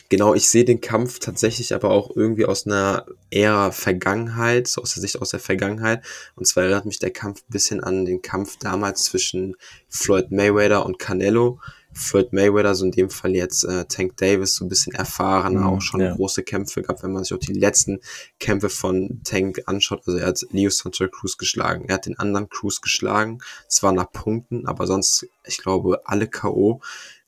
[0.10, 4.94] Genau, ich sehe den Kampf tatsächlich aber auch irgendwie aus einer eher Vergangenheit, so aus
[4.94, 6.06] der Sicht aus der Vergangenheit.
[6.36, 9.56] Und zwar erinnert mich der Kampf ein bisschen an den Kampf damals zwischen
[9.90, 11.60] Floyd Mayweather und Canelo.
[11.98, 15.68] Floyd Mayweather, so in dem Fall jetzt äh, Tank Davis, so ein bisschen erfahrener, mhm,
[15.68, 16.14] auch schon ja.
[16.14, 18.02] große Kämpfe gehabt, wenn man sich auch die letzten
[18.38, 20.02] Kämpfe von Tank anschaut.
[20.06, 23.40] Also er hat Leo Santa Cruz geschlagen, er hat den anderen Cruz geschlagen,
[23.70, 26.82] zwar nach Punkten, aber sonst, ich glaube, alle K.O.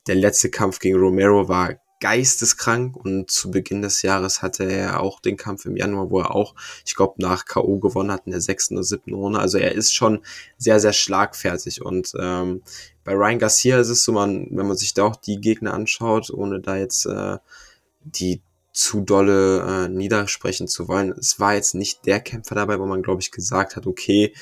[0.06, 5.20] Der letzte Kampf gegen Romero war geisteskrank und zu Beginn des Jahres hatte er auch
[5.20, 6.56] den Kampf im Januar, wo er auch,
[6.86, 7.80] ich glaube, nach K.O.
[7.80, 9.40] gewonnen hat in der sechsten oder siebten Runde.
[9.40, 10.22] Also er ist schon
[10.58, 12.62] sehr, sehr schlagfertig und ähm,
[13.04, 16.30] bei Ryan Garcia ist es so, man, wenn man sich da auch die Gegner anschaut,
[16.30, 17.38] ohne da jetzt äh,
[18.02, 18.42] die
[18.74, 21.12] zu dolle äh, niedersprechen zu wollen.
[21.18, 24.36] Es war jetzt nicht der Kämpfer dabei, wo man, glaube ich, gesagt hat, okay,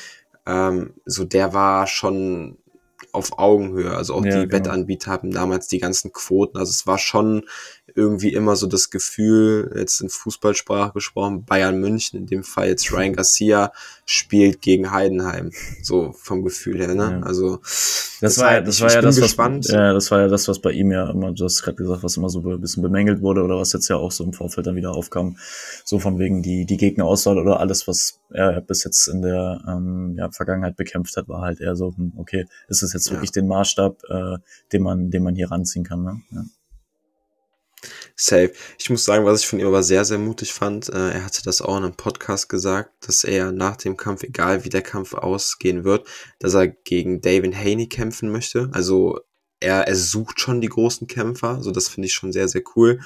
[0.46, 2.58] ähm, so der war schon
[3.16, 3.96] auf Augenhöhe.
[3.96, 4.54] Also auch ja, die genau.
[4.54, 6.58] Wettanbieter haben damals die ganzen Quoten.
[6.58, 7.46] Also es war schon
[7.96, 12.92] irgendwie immer so das Gefühl, jetzt in Fußballsprache gesprochen, Bayern München, in dem Fall jetzt
[12.92, 13.72] Ryan Garcia,
[14.06, 15.52] spielt gegen Heidenheim.
[15.82, 17.20] So vom Gefühl her, ne?
[17.22, 17.26] Ja.
[17.26, 17.60] Also
[18.20, 19.66] das war ja, das war ja das, gespannt.
[19.66, 22.04] was, ja, das war ja das, was bei ihm ja immer, du hast gerade gesagt,
[22.04, 24.68] was immer so ein bisschen bemängelt wurde oder was jetzt ja auch so im Vorfeld
[24.68, 25.38] dann wieder aufkam,
[25.86, 30.16] so von wegen die, die Gegnerauswahl oder alles, was er bis jetzt in der ähm,
[30.18, 33.42] ja, Vergangenheit bekämpft hat, war halt eher so, hm, okay, ist es jetzt wirklich ja.
[33.42, 34.38] den Maßstab, äh,
[34.74, 36.22] den man, den man hier ranziehen kann, ne?
[36.32, 36.44] Ja.
[38.16, 38.54] Safe.
[38.78, 41.44] Ich muss sagen, was ich von ihm aber sehr, sehr mutig fand, äh, er hatte
[41.44, 45.14] das auch in einem Podcast gesagt, dass er nach dem Kampf, egal wie der Kampf
[45.14, 46.08] ausgehen wird,
[46.40, 48.70] dass er gegen David Haney kämpfen möchte.
[48.72, 49.20] Also
[49.60, 53.02] er, er sucht schon die großen Kämpfer, so das finde ich schon sehr, sehr cool.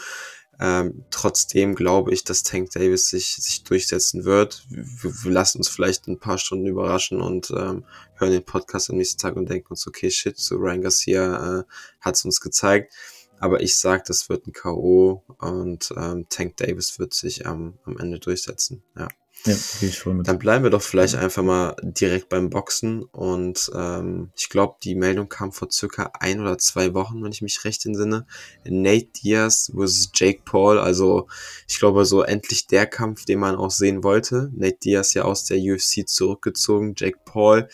[0.61, 4.65] Ähm, trotzdem glaube ich, dass Tank Davis sich, sich durchsetzen wird.
[4.69, 8.97] Wir, wir lassen uns vielleicht ein paar Stunden überraschen und ähm, hören den Podcast am
[8.97, 11.63] nächsten Tag und denken uns, okay, shit, so Ryan Garcia äh,
[12.01, 12.93] hat es uns gezeigt.
[13.39, 15.23] Aber ich sag, das wird ein K.O.
[15.39, 18.83] und ähm, Tank Davis wird sich ähm, am Ende durchsetzen.
[18.97, 19.07] Ja.
[19.45, 20.27] Ja, gehe ich voll mit.
[20.27, 23.03] Dann bleiben wir doch vielleicht einfach mal direkt beim Boxen.
[23.03, 27.41] Und ähm, ich glaube, die Meldung kam vor circa ein oder zwei Wochen, wenn ich
[27.41, 28.25] mich recht entsinne.
[28.65, 30.11] Nate Diaz vs.
[30.13, 30.77] Jake Paul.
[30.77, 31.27] Also
[31.67, 34.51] ich glaube, so endlich der Kampf, den man auch sehen wollte.
[34.53, 36.93] Nate Diaz ja aus der UFC zurückgezogen.
[36.97, 37.69] Jake Paul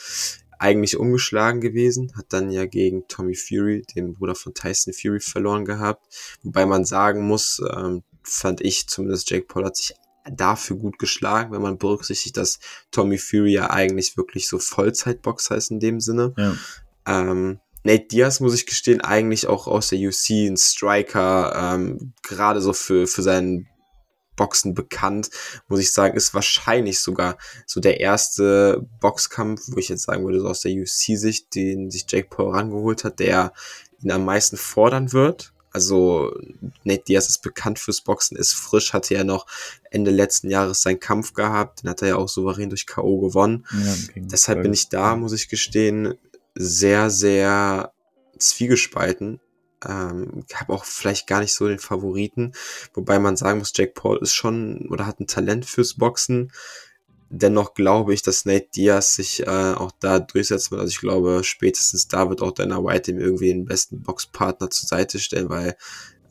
[0.59, 5.65] eigentlich umgeschlagen gewesen, hat dann ja gegen Tommy Fury, den Bruder von Tyson Fury, verloren
[5.65, 6.05] gehabt.
[6.43, 9.95] Wobei man sagen muss, ähm, fand ich zumindest, Jake Paul hat sich
[10.31, 12.59] dafür gut geschlagen, wenn man berücksichtigt, dass
[12.91, 16.33] Tommy Fury ja eigentlich wirklich so Vollzeitboxer ist in dem Sinne.
[16.37, 16.55] Ja.
[17.05, 22.59] Ähm, Nate Diaz, muss ich gestehen, eigentlich auch aus der UC ein Striker, ähm, gerade
[22.59, 23.67] so für, für seinen
[24.35, 25.29] Boxen bekannt,
[25.67, 30.41] muss ich sagen, ist wahrscheinlich sogar so der erste Boxkampf, wo ich jetzt sagen würde,
[30.41, 33.53] so aus der UFC-Sicht, den sich Jake Paul rangeholt hat, der
[34.01, 35.53] ihn am meisten fordern wird.
[35.71, 36.33] Also
[36.85, 39.45] Nate Diaz ist bekannt fürs Boxen, ist frisch, hatte ja noch
[39.91, 43.19] Ende letzten Jahres seinen Kampf gehabt, den hat er ja auch souverän durch K.O.
[43.19, 43.65] gewonnen.
[43.83, 46.13] Ja, Deshalb bin ich da, muss ich gestehen,
[46.53, 47.91] sehr, sehr
[48.37, 49.41] zwiegespalten.
[49.87, 52.53] Ähm, habe auch vielleicht gar nicht so den Favoriten,
[52.93, 56.51] wobei man sagen muss, Jack Paul ist schon oder hat ein Talent fürs Boxen.
[57.29, 60.81] Dennoch glaube ich, dass Nate Diaz sich äh, auch da durchsetzen wird.
[60.81, 64.87] Also ich glaube, spätestens da wird auch Dana White ihm irgendwie den besten Boxpartner zur
[64.87, 65.75] Seite stellen, weil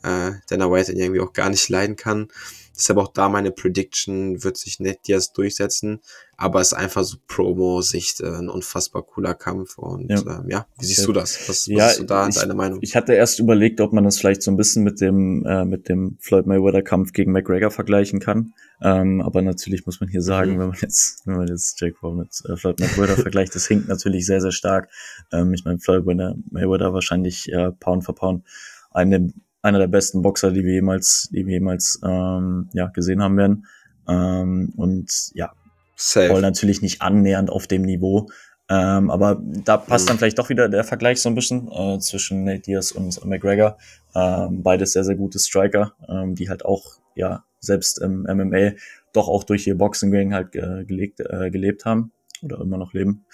[0.03, 2.29] äh, Dana White ihn irgendwie auch gar nicht leiden kann.
[2.77, 6.01] Deshalb auch da meine Prediction wird sich Nate Diaz durchsetzen,
[6.37, 10.67] aber es ist einfach so Promo-Sicht äh, ein unfassbar cooler Kampf und ja, ähm, ja
[10.77, 11.05] wie siehst ja.
[11.05, 11.47] du das?
[11.47, 12.79] Was, ja, was ist so da ich, deine Meinung?
[12.81, 15.89] Ich hatte erst überlegt, ob man das vielleicht so ein bisschen mit dem äh, mit
[15.89, 20.55] dem Floyd Mayweather Kampf gegen McGregor vergleichen kann, ähm, aber natürlich muss man hier sagen,
[20.55, 20.59] mhm.
[20.59, 23.87] wenn man jetzt wenn man jetzt Jake Paul mit äh, Floyd Mayweather vergleicht, das hinkt
[23.87, 24.89] natürlich sehr sehr stark.
[25.31, 28.43] Ähm, ich meine Floyd Mayweather wahrscheinlich äh, Pound for Pound
[28.91, 29.33] eine
[29.65, 33.65] einer der besten Boxer, die wir jemals, die wir jemals ähm, ja, gesehen haben werden.
[34.07, 35.51] Ähm, und ja,
[35.95, 36.29] Safe.
[36.29, 38.29] Paul natürlich nicht annähernd auf dem Niveau.
[38.69, 40.09] Ähm, aber da passt mhm.
[40.09, 43.77] dann vielleicht doch wieder der Vergleich so ein bisschen äh, zwischen Nate Diaz und McGregor.
[44.15, 48.71] Ähm, beides sehr, sehr gute Striker, ähm, die halt auch, ja, selbst im MMA
[49.13, 52.11] doch auch durch ihr Boxing-Gang halt äh, gelegt, äh, gelebt haben
[52.43, 53.25] oder immer noch leben.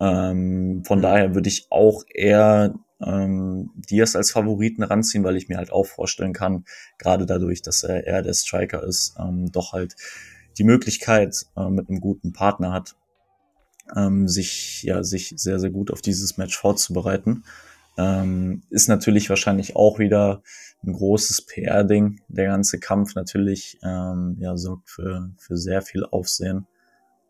[0.00, 1.02] Ähm, von mhm.
[1.02, 5.86] daher würde ich auch eher ähm, Diaz als Favoriten ranziehen, weil ich mir halt auch
[5.86, 6.64] vorstellen kann,
[6.98, 9.96] gerade dadurch, dass er eher der Striker ist, ähm, doch halt
[10.58, 12.96] die Möglichkeit äh, mit einem guten Partner hat,
[13.96, 17.44] ähm, sich ja sich sehr sehr gut auf dieses Match vorzubereiten.
[17.96, 20.42] Ähm, ist natürlich wahrscheinlich auch wieder
[20.84, 22.20] ein großes PR-Ding.
[22.28, 26.66] Der ganze Kampf natürlich ähm, ja sorgt für für sehr viel Aufsehen.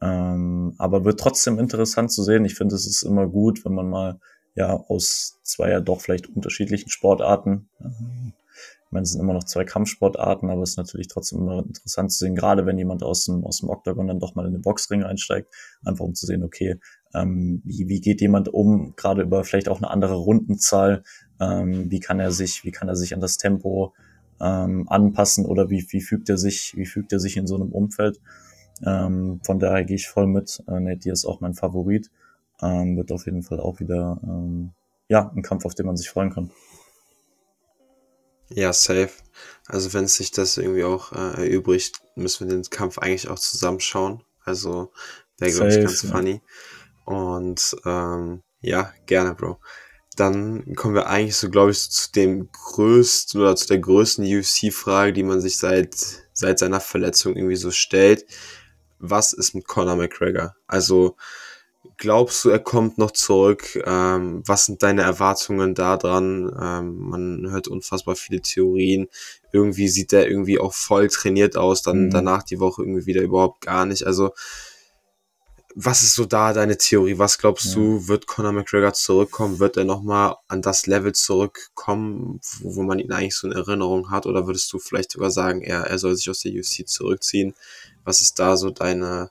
[0.01, 2.45] Ähm, aber wird trotzdem interessant zu sehen.
[2.45, 4.21] Ich finde, es ist immer gut, wenn man mal
[4.55, 7.69] ja aus zwei ja doch vielleicht unterschiedlichen Sportarten.
[7.81, 8.33] Ähm,
[8.87, 12.13] ich meine, es sind immer noch zwei Kampfsportarten, aber es ist natürlich trotzdem immer interessant
[12.13, 14.63] zu sehen, gerade wenn jemand aus dem, aus dem Oktagon dann doch mal in den
[14.63, 15.53] Boxring einsteigt,
[15.85, 16.77] einfach um zu sehen, okay,
[17.13, 21.03] ähm, wie, wie geht jemand um, gerade über vielleicht auch eine andere Rundenzahl,
[21.41, 23.95] ähm, wie kann er sich, wie kann er sich an das Tempo
[24.41, 27.73] ähm, anpassen oder wie, wie fügt er sich, wie fügt er sich in so einem
[27.73, 28.21] Umfeld.
[28.85, 30.63] Ähm, von daher gehe ich voll mit.
[30.69, 32.11] Äh, Nate Diaz ist auch mein Favorit.
[32.63, 34.73] Ähm, wird auf jeden Fall auch wieder ähm,
[35.09, 36.51] ja, ein Kampf, auf den man sich freuen kann.
[38.49, 39.11] Ja, safe.
[39.67, 44.23] Also wenn sich das irgendwie auch äh, erübrigt, müssen wir den Kampf eigentlich auch zusammenschauen.
[44.45, 44.93] Also
[45.39, 46.11] wäre, glaube ich, ganz ja.
[46.11, 46.41] funny.
[47.05, 49.59] Und ähm, ja, gerne, Bro.
[50.17, 55.13] Dann kommen wir eigentlich so, glaube ich, zu dem größten oder zu der größten UFC-Frage,
[55.13, 55.97] die man sich seit,
[56.33, 58.25] seit seiner Verletzung irgendwie so stellt.
[58.99, 60.55] Was ist mit Conor McGregor?
[60.67, 61.17] Also
[61.97, 63.81] glaubst du, er kommt noch zurück?
[63.85, 66.55] Ähm, was sind deine Erwartungen da dran?
[66.61, 69.09] Ähm, man hört unfassbar viele Theorien.
[69.53, 72.11] Irgendwie sieht er irgendwie auch voll trainiert aus, dann mhm.
[72.11, 74.07] danach die Woche irgendwie wieder überhaupt gar nicht.
[74.07, 74.33] Also,
[75.77, 77.19] was ist so da deine Theorie?
[77.19, 77.75] Was glaubst ja.
[77.75, 79.59] du, wird Conor McGregor zurückkommen?
[79.59, 84.11] Wird er nochmal an das Level zurückkommen, wo, wo, man ihn eigentlich so in Erinnerung
[84.11, 84.27] hat?
[84.27, 87.55] Oder würdest du vielleicht sogar sagen, er, er soll sich aus der UFC zurückziehen?
[88.05, 89.31] Was ist da so deine,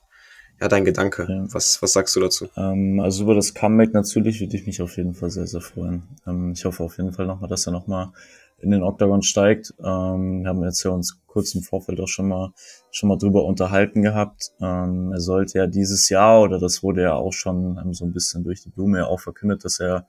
[0.60, 1.26] ja, dein Gedanke.
[1.28, 1.46] Ja.
[1.52, 2.48] Was, was sagst du dazu?
[2.56, 6.04] Ähm, also über das Comeback natürlich würde ich mich auf jeden Fall sehr, sehr freuen.
[6.26, 8.12] Ähm, ich hoffe auf jeden Fall nochmal, dass er nochmal
[8.60, 9.74] in den Octagon steigt.
[9.78, 12.52] Ähm, wir haben jetzt ja uns kurz im Vorfeld auch schon mal
[12.90, 14.52] schon mal drüber unterhalten gehabt.
[14.60, 18.12] Ähm, er sollte ja dieses Jahr oder das wurde ja auch schon ähm, so ein
[18.12, 20.06] bisschen durch die Blume ja auch verkündet, dass er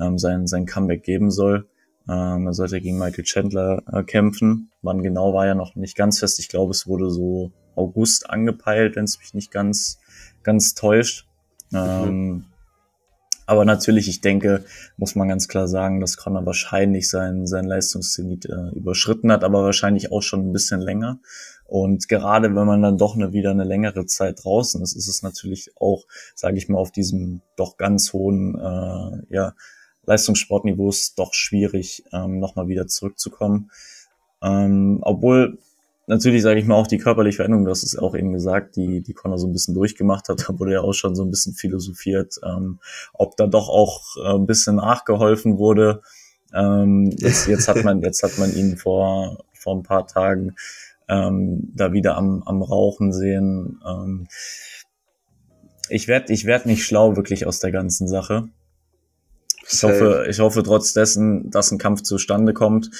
[0.00, 1.68] ähm, sein sein Comeback geben soll.
[2.08, 4.70] Ähm, er sollte gegen Michael Chandler äh, kämpfen.
[4.80, 6.38] Wann genau war ja noch nicht ganz fest.
[6.40, 9.98] Ich glaube, es wurde so August angepeilt, wenn es mich nicht ganz,
[10.42, 11.26] ganz täuscht.
[11.70, 11.78] Mhm.
[11.78, 12.44] Ähm,
[13.46, 14.64] aber natürlich, ich denke,
[14.96, 19.64] muss man ganz klar sagen, dass Connor wahrscheinlich sein, sein Leistungszenit äh, überschritten hat, aber
[19.64, 21.18] wahrscheinlich auch schon ein bisschen länger.
[21.66, 25.22] Und gerade wenn man dann doch eine, wieder eine längere Zeit draußen ist, ist es
[25.22, 26.04] natürlich auch,
[26.34, 29.54] sage ich mal, auf diesem doch ganz hohen äh, ja,
[30.04, 33.70] Leistungssportniveau doch schwierig, ähm, nochmal wieder zurückzukommen.
[34.42, 35.58] Ähm, obwohl
[36.06, 39.02] natürlich, sage ich mal, auch die körperliche Veränderung, du hast es auch eben gesagt, die,
[39.02, 41.54] die Connor so ein bisschen durchgemacht hat, da wurde ja auch schon so ein bisschen
[41.54, 42.80] philosophiert, ähm,
[43.12, 46.02] ob da doch auch äh, ein bisschen nachgeholfen wurde.
[46.54, 50.54] Ähm, jetzt, jetzt hat man, jetzt hat man ihn vor, vor ein paar Tagen
[51.08, 53.80] ähm, da wieder am, am Rauchen sehen.
[53.86, 54.26] Ähm,
[55.88, 58.48] ich werde ich werd nicht schlau wirklich aus der ganzen Sache.
[59.70, 62.90] Ich hoffe, ich hoffe trotz dessen, dass ein Kampf zustande kommt.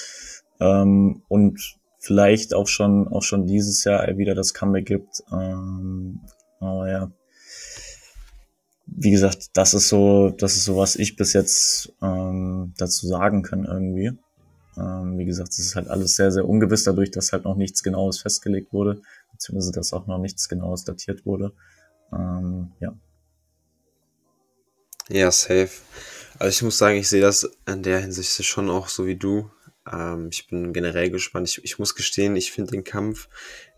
[0.59, 5.23] Ähm, und vielleicht auch schon, auch schon dieses Jahr wieder das Comeback gibt.
[5.31, 6.19] Ähm,
[6.59, 7.11] aber ja.
[8.85, 13.41] Wie gesagt, das ist so, das ist so, was ich bis jetzt ähm, dazu sagen
[13.41, 14.11] kann irgendwie.
[14.77, 17.83] Ähm, wie gesagt, es ist halt alles sehr, sehr ungewiss, dadurch, dass halt noch nichts
[17.83, 21.53] Genaues festgelegt wurde, beziehungsweise dass auch noch nichts Genaues datiert wurde.
[22.11, 22.93] Ähm, ja.
[25.07, 25.69] Ja, safe.
[26.37, 29.49] Also ich muss sagen, ich sehe das in der Hinsicht schon auch so wie du.
[29.91, 31.49] Ähm, ich bin generell gespannt.
[31.49, 33.29] Ich, ich muss gestehen, ich finde den Kampf,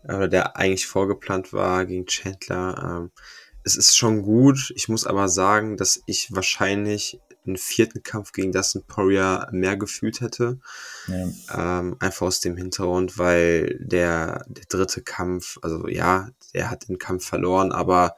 [0.04, 3.10] äh, der eigentlich vorgeplant war gegen Chandler, ähm,
[3.66, 4.72] es ist schon gut.
[4.76, 10.20] Ich muss aber sagen, dass ich wahrscheinlich einen vierten Kampf gegen Dustin Poirier mehr gefühlt
[10.20, 10.60] hätte.
[11.08, 11.80] Ja.
[11.80, 16.98] Ähm, einfach aus dem Hintergrund, weil der, der dritte Kampf, also ja, er hat den
[16.98, 18.16] Kampf verloren, aber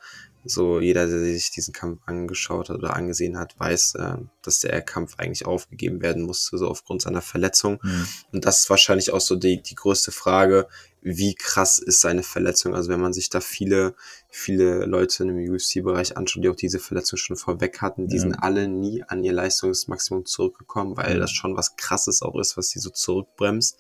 [0.50, 4.80] so jeder, der sich diesen Kampf angeschaut hat oder angesehen hat, weiß, äh, dass der
[4.82, 7.78] Kampf eigentlich aufgegeben werden musste, so aufgrund seiner Verletzung.
[7.82, 8.06] Mhm.
[8.32, 10.68] Und das ist wahrscheinlich auch so die, die größte Frage,
[11.00, 12.74] wie krass ist seine Verletzung?
[12.74, 13.94] Also wenn man sich da viele,
[14.28, 18.22] viele Leute im UFC-Bereich anschaut, die auch diese Verletzung schon vorweg hatten, die ja.
[18.22, 21.20] sind alle nie an ihr Leistungsmaximum zurückgekommen, weil ja.
[21.20, 23.78] das schon was krasses auch ist, was die so zurückbremst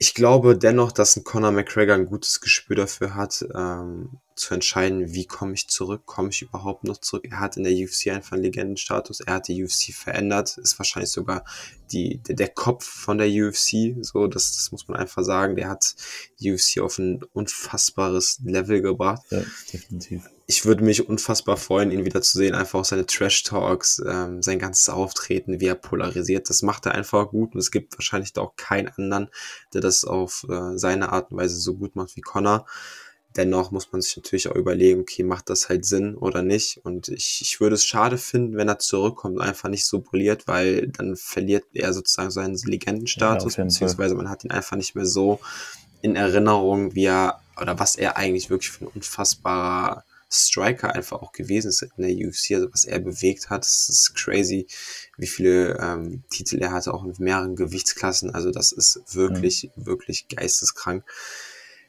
[0.00, 5.12] ich glaube dennoch, dass ein Conor McGregor ein gutes Gespür dafür hat, ähm, zu entscheiden,
[5.12, 7.26] wie komme ich zurück, komme ich überhaupt noch zurück.
[7.28, 11.10] Er hat in der UFC einfach einen Legendenstatus, er hat die UFC verändert, ist wahrscheinlich
[11.10, 11.44] sogar
[11.90, 15.56] die, der, der Kopf von der UFC, so, das, das muss man einfach sagen.
[15.56, 15.96] Der hat
[16.38, 19.22] die UFC auf ein unfassbares Level gebracht.
[19.30, 22.54] Ja, definitiv ich würde mich unfassbar freuen, ihn wieder zu sehen.
[22.54, 26.48] Einfach auch seine Trash-Talks, ähm, sein ganzes Auftreten, wie er polarisiert.
[26.48, 29.28] Das macht er einfach gut und es gibt wahrscheinlich da auch keinen anderen,
[29.74, 32.64] der das auf äh, seine Art und Weise so gut macht wie Connor.
[33.36, 36.80] Dennoch muss man sich natürlich auch überlegen, okay, macht das halt Sinn oder nicht?
[36.82, 40.46] Und ich, ich würde es schade finden, wenn er zurückkommt und einfach nicht so brilliert,
[40.46, 45.04] weil dann verliert er sozusagen seinen Legendenstatus, ja, beziehungsweise man hat ihn einfach nicht mehr
[45.04, 45.40] so
[46.00, 51.32] in Erinnerung, wie er oder was er eigentlich wirklich für ein unfassbarer Striker einfach auch
[51.32, 54.66] gewesen ist in der UFC, also was er bewegt hat, das ist crazy,
[55.16, 59.86] wie viele ähm, Titel er hatte, auch in mehreren Gewichtsklassen, also das ist wirklich, mhm.
[59.86, 61.04] wirklich geisteskrank.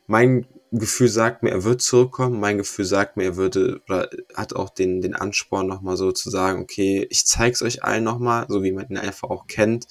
[0.08, 4.56] Mein Gefühl sagt mir, er wird zurückkommen, mein Gefühl sagt mir, er würde, oder hat
[4.56, 8.64] auch den, den Ansporn nochmal so zu sagen, okay, ich zeig's euch allen nochmal, so
[8.64, 9.88] wie man ihn einfach auch kennt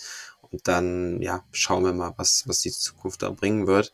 [0.51, 3.93] und dann, ja, schauen wir mal, was, was die Zukunft da bringen wird.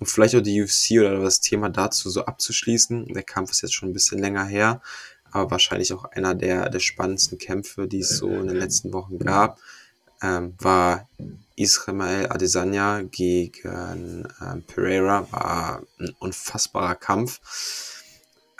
[0.00, 3.06] Und vielleicht auch die UFC oder das Thema dazu so abzuschließen.
[3.06, 4.80] Der Kampf ist jetzt schon ein bisschen länger her,
[5.30, 9.18] aber wahrscheinlich auch einer der, der spannendsten Kämpfe, die es so in den letzten Wochen
[9.18, 9.58] gab,
[10.22, 11.08] ähm, war
[11.56, 15.26] Israel Adesanya gegen ähm, Pereira.
[15.30, 17.40] War ein unfassbarer Kampf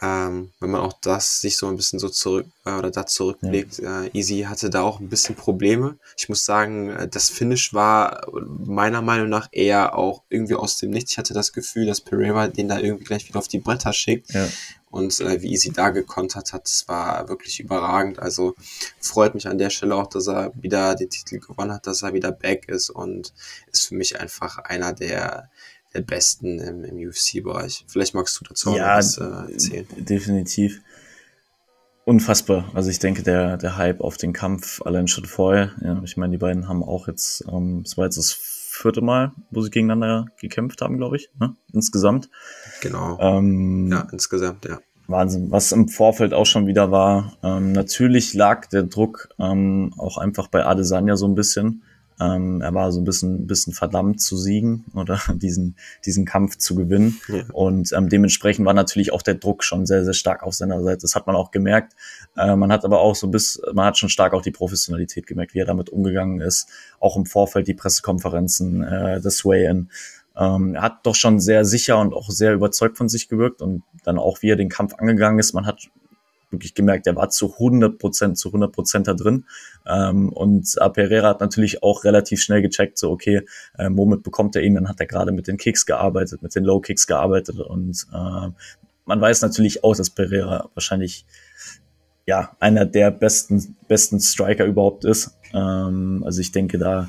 [0.03, 3.79] ähm, wenn man auch das sich so ein bisschen so zurück äh, oder da zurücklegt,
[3.79, 4.03] ja.
[4.03, 5.97] äh, Easy hatte da auch ein bisschen Probleme.
[6.17, 10.91] Ich muss sagen, äh, das Finish war meiner Meinung nach eher auch irgendwie aus dem
[10.91, 11.13] Nichts.
[11.13, 14.35] Ich hatte das Gefühl, dass Pereira den da irgendwie gleich wieder auf die Bretter schickt.
[14.35, 14.49] Ja.
[14.91, 18.19] Und äh, wie Easy da gekontert hat, das war wirklich überragend.
[18.19, 18.57] Also
[19.01, 22.13] freut mich an der Stelle auch, dass er wieder den Titel gewonnen hat, dass er
[22.13, 23.33] wieder back ist und
[23.71, 25.49] ist für mich einfach einer der
[25.95, 27.85] der besten im, im UFC-Bereich.
[27.89, 29.87] Vielleicht magst du dazu ja, was äh, erzählen.
[29.97, 30.81] Definitiv.
[32.05, 32.71] Unfassbar.
[32.75, 35.73] Also ich denke, der, der Hype auf den Kampf allein schon vorher.
[35.83, 39.33] Ja, ich meine, die beiden haben auch jetzt, ähm, es war jetzt das vierte Mal,
[39.51, 41.55] wo sie gegeneinander gekämpft haben, glaube ich, ne?
[41.73, 42.29] insgesamt.
[42.81, 43.19] Genau.
[43.21, 44.81] Ähm, ja, insgesamt, ja.
[45.07, 45.51] Wahnsinn.
[45.51, 50.49] Was im Vorfeld auch schon wieder war, ähm, natürlich lag der Druck ähm, auch einfach
[50.49, 51.83] bei Adesanya so ein bisschen.
[52.23, 56.75] Ähm, er war so ein bisschen, bisschen verdammt zu siegen oder diesen, diesen Kampf zu
[56.75, 57.21] gewinnen.
[57.29, 57.45] Ja.
[57.53, 61.01] Und ähm, dementsprechend war natürlich auch der Druck schon sehr, sehr stark auf seiner Seite.
[61.03, 61.95] Das hat man auch gemerkt.
[62.37, 65.55] Äh, man hat aber auch so bis, man hat schon stark auch die Professionalität gemerkt,
[65.55, 66.69] wie er damit umgegangen ist.
[67.01, 69.91] Auch im Vorfeld die Pressekonferenzen, äh, das Way-In.
[70.37, 73.83] Ähm, er hat doch schon sehr sicher und auch sehr überzeugt von sich gewirkt und
[74.05, 75.53] dann auch, wie er den Kampf angegangen ist.
[75.53, 75.91] Man hat
[76.53, 79.45] wirklich gemerkt, er war zu 100 Prozent, zu 100 Prozent da drin.
[79.87, 83.43] Ähm, und Pereira hat natürlich auch relativ schnell gecheckt, so okay,
[83.79, 84.75] äh, womit bekommt er ihn?
[84.75, 88.51] Dann hat er gerade mit den Kicks gearbeitet, mit den Low Kicks gearbeitet und äh,
[89.05, 91.27] man weiß natürlich auch, dass Pereira wahrscheinlich
[92.27, 95.37] ja einer der besten besten Striker überhaupt ist.
[95.53, 97.09] Ähm, also ich denke, da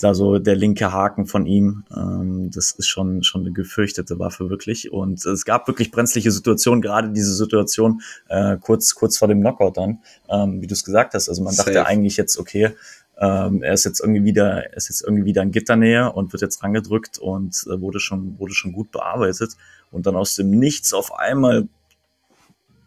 [0.00, 1.84] da so der linke Haken von ihm.
[1.94, 4.92] Ähm, das ist schon, schon eine gefürchtete Waffe wirklich.
[4.92, 9.76] Und es gab wirklich brenzliche Situationen, gerade diese Situation äh, kurz, kurz vor dem Knockout
[9.76, 11.28] dann, ähm, wie du es gesagt hast.
[11.28, 11.72] Also man Safe.
[11.72, 12.70] dachte eigentlich jetzt, okay,
[13.18, 16.42] ähm, er ist jetzt irgendwie wieder, er ist jetzt irgendwie wieder in Gitternähe und wird
[16.42, 19.56] jetzt rangedrückt und äh, wurde schon, wurde schon gut bearbeitet.
[19.90, 21.68] Und dann aus dem Nichts auf einmal,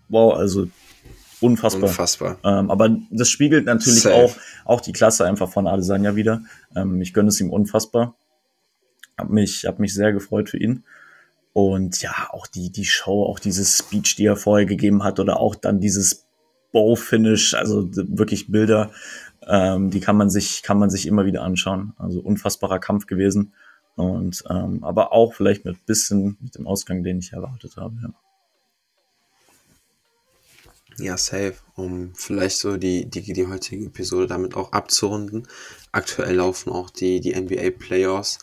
[0.09, 0.67] wow, also
[1.41, 1.89] Unfassbar.
[1.89, 2.37] Unfassbar.
[2.43, 6.41] Ähm, aber das spiegelt natürlich auch, auch die Klasse einfach von Adesanya wieder.
[6.75, 8.15] Ähm, ich gönne es ihm unfassbar.
[9.17, 10.83] Hab mich, hab mich sehr gefreut für ihn.
[11.53, 15.39] Und ja, auch die, die Show, auch dieses Speech, die er vorher gegeben hat, oder
[15.39, 16.25] auch dann dieses
[16.73, 18.91] Bow-Finish, also wirklich Bilder,
[19.47, 21.93] ähm, die kann man sich, kann man sich immer wieder anschauen.
[21.97, 23.53] Also unfassbarer Kampf gewesen.
[23.95, 27.95] Und ähm, aber auch vielleicht mit bisschen mit dem Ausgang, den ich erwartet habe.
[28.03, 28.09] Ja.
[30.97, 31.55] Ja, safe.
[31.75, 35.47] Um vielleicht so die, die, die heutige Episode damit auch abzurunden.
[35.91, 38.39] Aktuell laufen auch die, die NBA Playoffs.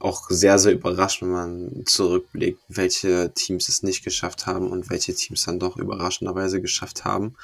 [0.00, 5.14] Auch sehr, sehr überrascht, wenn man zurückblickt, welche Teams es nicht geschafft haben und welche
[5.14, 7.36] Teams dann doch überraschenderweise geschafft haben.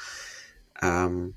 [0.82, 1.34] Ähm,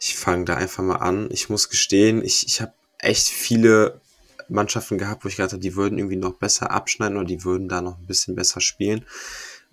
[0.00, 1.28] ich fange da einfach mal an.
[1.30, 4.00] Ich muss gestehen, ich, ich habe echt viele
[4.48, 7.68] Mannschaften gehabt, wo ich gedacht habe, die würden irgendwie noch besser abschneiden oder die würden
[7.68, 9.04] da noch ein bisschen besser spielen.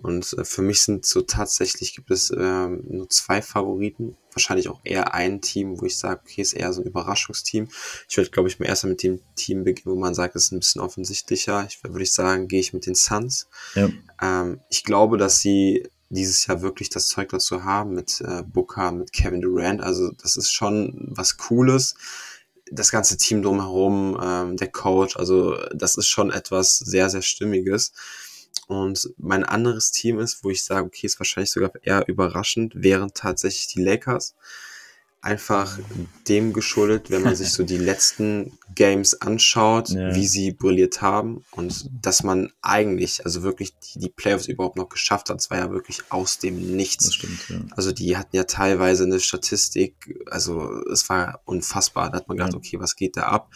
[0.02, 4.18] Und äh, für mich sind so tatsächlich gibt es ähm, nur zwei Favoriten.
[4.34, 7.70] Wahrscheinlich auch eher ein Team, wo ich sage, okay, ist eher so ein Überraschungsteam.
[8.10, 10.52] Ich würde, glaube ich, mal erstmal mit dem Team beginnen, wo man sagt, es ist
[10.52, 11.66] ein bisschen offensichtlicher.
[11.68, 13.48] Ich würde ich sagen, gehe ich mit den Suns.
[13.76, 13.90] Ja.
[14.22, 18.92] Ähm, ich glaube, dass sie dieses Jahr wirklich das Zeug dazu haben mit äh, Booker,
[18.92, 19.82] mit Kevin Durant.
[19.82, 21.96] Also das ist schon was Cooles.
[22.70, 27.92] Das ganze Team drumherum, ähm, der Coach, also das ist schon etwas sehr, sehr Stimmiges.
[28.68, 33.14] Und mein anderes Team ist, wo ich sage, okay, ist wahrscheinlich sogar eher überraschend, wären
[33.14, 34.34] tatsächlich die Lakers.
[35.24, 35.78] Einfach
[36.28, 40.16] dem geschuldet, wenn man sich so die letzten Games anschaut, ja.
[40.16, 44.90] wie sie brilliert haben und dass man eigentlich, also wirklich die, die Playoffs überhaupt noch
[44.90, 45.40] geschafft hat.
[45.40, 47.14] Es war ja wirklich aus dem Nichts.
[47.14, 47.60] Stimmt, ja.
[47.76, 52.10] Also die hatten ja teilweise eine Statistik, also es war unfassbar.
[52.10, 52.58] Da hat man gedacht, ja.
[52.58, 53.52] okay, was geht da ab?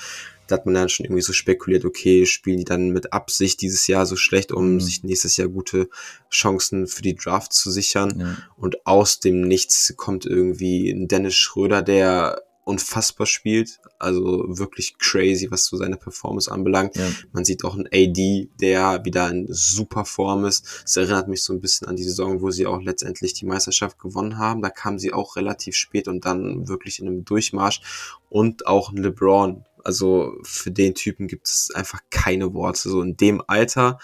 [0.47, 3.87] Da hat man dann schon irgendwie so spekuliert, okay, spielen die dann mit Absicht dieses
[3.87, 4.79] Jahr so schlecht, um mhm.
[4.79, 5.89] sich nächstes Jahr gute
[6.29, 8.19] Chancen für die Draft zu sichern.
[8.19, 8.37] Ja.
[8.57, 13.79] Und aus dem Nichts kommt irgendwie ein Dennis Schröder, der unfassbar spielt.
[13.99, 16.95] Also wirklich crazy, was so seine Performance anbelangt.
[16.95, 17.07] Ja.
[17.31, 20.83] Man sieht auch einen AD, der wieder in super Form ist.
[20.83, 23.99] Es erinnert mich so ein bisschen an die Saison, wo sie auch letztendlich die Meisterschaft
[23.99, 24.61] gewonnen haben.
[24.61, 27.81] Da kam sie auch relativ spät und dann wirklich in einem Durchmarsch.
[28.29, 32.89] Und auch ein LeBron, also für den Typen gibt es einfach keine Worte.
[32.89, 33.99] So in dem Alter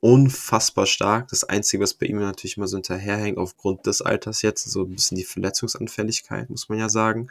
[0.00, 1.28] unfassbar stark.
[1.28, 4.90] Das Einzige, was bei ihm natürlich immer so hinterherhängt, aufgrund des Alters jetzt, so ein
[4.90, 7.28] bisschen die Verletzungsanfälligkeit, muss man ja sagen.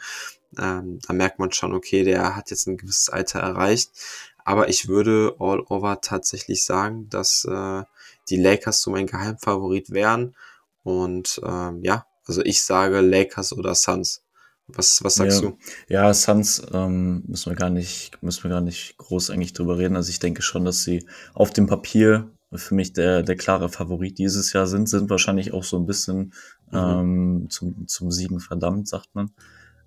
[0.58, 3.92] Ähm, da merkt man schon, okay, der hat jetzt ein gewisses Alter erreicht.
[4.44, 7.84] Aber ich würde all over tatsächlich sagen, dass äh,
[8.30, 10.36] die Lakers so mein Geheimfavorit wären.
[10.84, 14.24] Und ähm, ja, also ich sage Lakers oder Suns.
[14.68, 15.50] Was, was sagst ja.
[15.50, 15.58] du?
[15.88, 19.96] Ja, Suns ähm, müssen wir gar nicht, müssen wir gar nicht groß eigentlich drüber reden.
[19.96, 24.18] Also ich denke schon, dass sie auf dem Papier für mich der, der klare Favorit
[24.18, 26.34] dieses Jahr sind, sind wahrscheinlich auch so ein bisschen
[26.72, 26.78] mhm.
[26.78, 29.32] ähm, zum, zum Siegen verdammt, sagt man.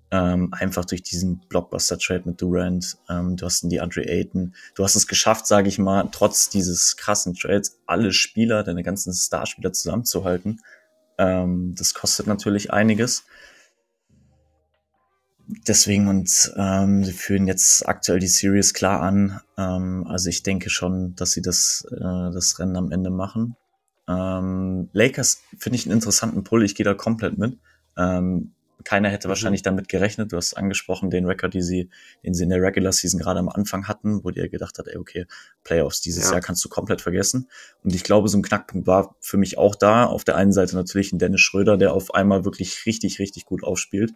[0.09, 2.97] Ähm, einfach durch diesen Blockbuster-Trade mit Durant.
[3.09, 4.55] Ähm, du hast die Andre Ayton.
[4.75, 9.13] Du hast es geschafft, sage ich mal, trotz dieses krassen Trades, alle Spieler, deine ganzen
[9.13, 10.61] Starspieler zusammenzuhalten.
[11.17, 13.25] Ähm, das kostet natürlich einiges
[15.47, 19.39] deswegen und ähm, sie führen jetzt aktuell die Series klar an.
[19.57, 23.55] Ähm, also ich denke schon, dass sie das, äh, das Rennen am Ende machen.
[24.07, 26.63] Ähm, Lakers finde ich einen interessanten Pull.
[26.63, 27.57] Ich gehe da komplett mit.
[27.97, 29.29] Ähm, keiner hätte mhm.
[29.29, 30.31] wahrscheinlich damit gerechnet.
[30.31, 31.89] Du hast angesprochen, den Rekord, die sie,
[32.23, 34.97] den sie in der Regular Season gerade am Anfang hatten, wo die gedacht hat, ey,
[34.97, 35.25] okay,
[35.63, 36.33] Playoffs dieses ja.
[36.33, 37.49] Jahr kannst du komplett vergessen.
[37.83, 40.05] Und ich glaube, so ein Knackpunkt war für mich auch da.
[40.05, 43.63] Auf der einen Seite natürlich ein Dennis Schröder, der auf einmal wirklich richtig, richtig gut
[43.63, 44.13] aufspielt.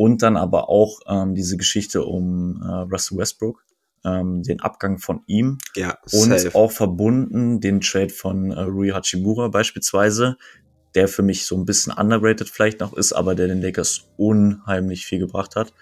[0.00, 3.64] Und dann aber auch ähm, diese Geschichte um äh, Russell Westbrook,
[4.04, 6.54] ähm, den Abgang von ihm ja, und safe.
[6.54, 10.36] auch verbunden den Trade von äh, Rui Hachimura beispielsweise,
[10.94, 15.04] der für mich so ein bisschen underrated vielleicht noch ist, aber der den Lakers unheimlich
[15.04, 15.74] viel gebracht hat.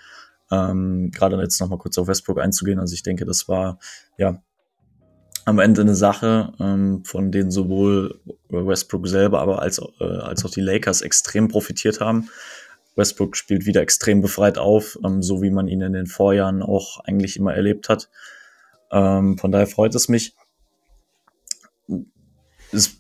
[0.51, 2.79] Ähm, Gerade jetzt nochmal kurz auf Westbrook einzugehen.
[2.79, 3.79] Also ich denke, das war
[4.17, 4.43] ja
[5.45, 10.51] am Ende eine Sache, ähm, von denen sowohl Westbrook selber, aber als, äh, als auch
[10.51, 12.31] die Lakers extrem profitiert haben.
[12.97, 17.01] Westbrook spielt wieder extrem befreit auf, ähm, so wie man ihn in den Vorjahren auch
[17.05, 18.09] eigentlich immer erlebt hat.
[18.91, 20.35] Ähm, von daher freut es mich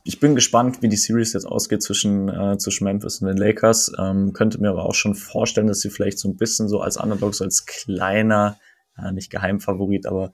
[0.05, 3.93] ich bin gespannt, wie die Series jetzt ausgeht zwischen, äh, zwischen Memphis und den Lakers.
[3.99, 6.97] Ähm, könnte mir aber auch schon vorstellen, dass sie vielleicht so ein bisschen so als
[6.97, 8.59] Underdogs, als kleiner,
[8.97, 10.33] ja, nicht Geheimfavorit, aber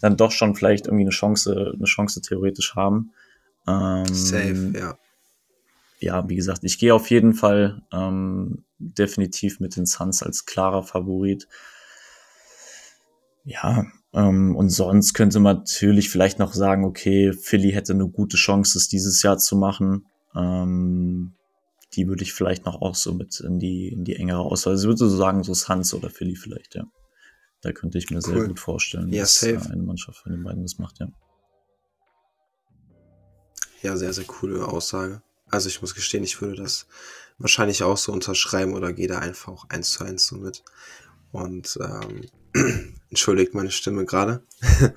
[0.00, 3.12] dann doch schon vielleicht irgendwie eine Chance, eine Chance theoretisch haben.
[3.66, 4.98] Ähm, Safe, ja.
[6.04, 10.82] Ja, wie gesagt, ich gehe auf jeden Fall ähm, definitiv mit den Suns als klarer
[10.82, 11.48] Favorit.
[13.44, 18.36] Ja, ähm, und sonst könnte man natürlich vielleicht noch sagen, okay, Philly hätte eine gute
[18.36, 20.04] Chance, es dieses Jahr zu machen.
[20.34, 21.32] Ähm,
[21.94, 24.72] die würde ich vielleicht noch auch so mit in die, in die engere Auswahl.
[24.74, 26.84] Also ich würde so sagen, so Suns oder Philly vielleicht, ja.
[27.62, 28.22] Da könnte ich mir cool.
[28.22, 29.70] sehr gut vorstellen, ja, dass safe.
[29.70, 31.08] eine Mannschaft von den beiden das macht, ja.
[33.80, 35.22] Ja, sehr, sehr coole Aussage.
[35.54, 36.86] Also ich muss gestehen, ich würde das
[37.38, 40.62] wahrscheinlich auch so unterschreiben oder gehe da einfach auch eins zu eins so mit.
[41.32, 44.42] Und ähm, entschuldigt meine Stimme gerade.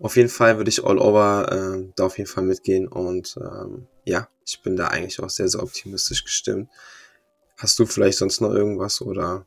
[0.00, 3.86] auf jeden Fall würde ich all over äh, da auf jeden Fall mitgehen und ähm,
[4.04, 6.68] ja, ich bin da eigentlich auch sehr, sehr optimistisch gestimmt.
[7.56, 9.46] Hast du vielleicht sonst noch irgendwas oder?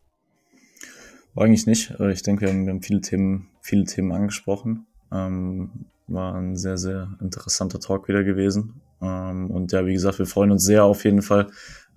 [1.35, 1.91] Eigentlich nicht.
[1.99, 4.85] Äh, ich denke, wir haben, wir haben viele Themen, viele Themen angesprochen.
[5.11, 8.81] Ähm, war ein sehr, sehr interessanter Talk wieder gewesen.
[9.03, 11.51] Ähm, und ja, wie gesagt, wir freuen uns sehr auf jeden Fall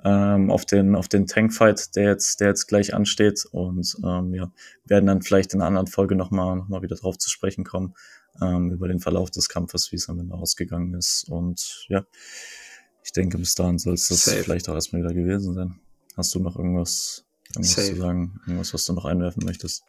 [0.07, 3.44] ähm, auf den, auf den Tankfight, der jetzt, der jetzt gleich ansteht.
[3.50, 4.52] Und ähm, ja,
[4.84, 7.94] werden dann vielleicht in einer anderen Folge nochmal noch mal wieder drauf zu sprechen kommen,
[8.40, 11.28] ähm, über den Verlauf des Kampfes, wie es am Ende ausgegangen ist.
[11.28, 12.04] Und ja,
[13.02, 14.42] ich denke, bis dahin soll es das Safe.
[14.42, 15.80] vielleicht auch erstmal wieder gewesen sein.
[16.16, 18.40] Hast du noch irgendwas, irgendwas zu sagen?
[18.46, 19.82] Irgendwas, was du noch einwerfen möchtest?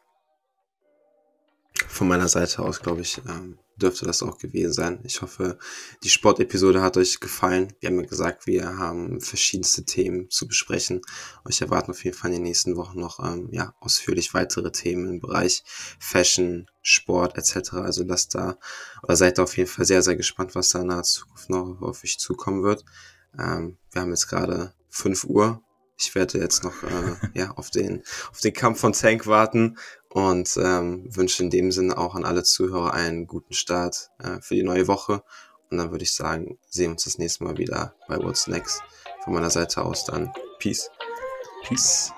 [1.87, 4.99] Von meiner Seite aus, glaube ich, ähm, dürfte das auch gewesen sein.
[5.03, 5.57] Ich hoffe,
[6.03, 7.73] die Sportepisode hat euch gefallen.
[7.79, 11.01] Wir haben ja gesagt, wir haben verschiedenste Themen zu besprechen.
[11.45, 15.07] Euch erwarten auf jeden Fall in den nächsten Wochen noch ähm, ja, ausführlich weitere Themen
[15.07, 15.63] im Bereich
[15.99, 17.73] Fashion, Sport etc.
[17.73, 18.57] Also lasst da
[19.03, 21.81] oder seid da auf jeden Fall sehr, sehr gespannt, was da in naher Zukunft noch
[21.81, 22.83] auf euch zukommen wird.
[23.37, 25.61] Ähm, wir haben jetzt gerade 5 Uhr.
[25.99, 29.77] Ich werde jetzt noch äh, ja, auf, den, auf den Kampf von Tank warten
[30.17, 34.55] und ähm, wünsche in dem Sinne auch an alle Zuhörer einen guten Start äh, für
[34.55, 35.21] die neue Woche.
[35.69, 38.81] Und dann würde ich sagen, sehen wir uns das nächste Mal wieder bei What's Next.
[39.23, 40.33] Von meiner Seite aus dann.
[40.57, 40.89] Peace.
[41.67, 42.11] Peace.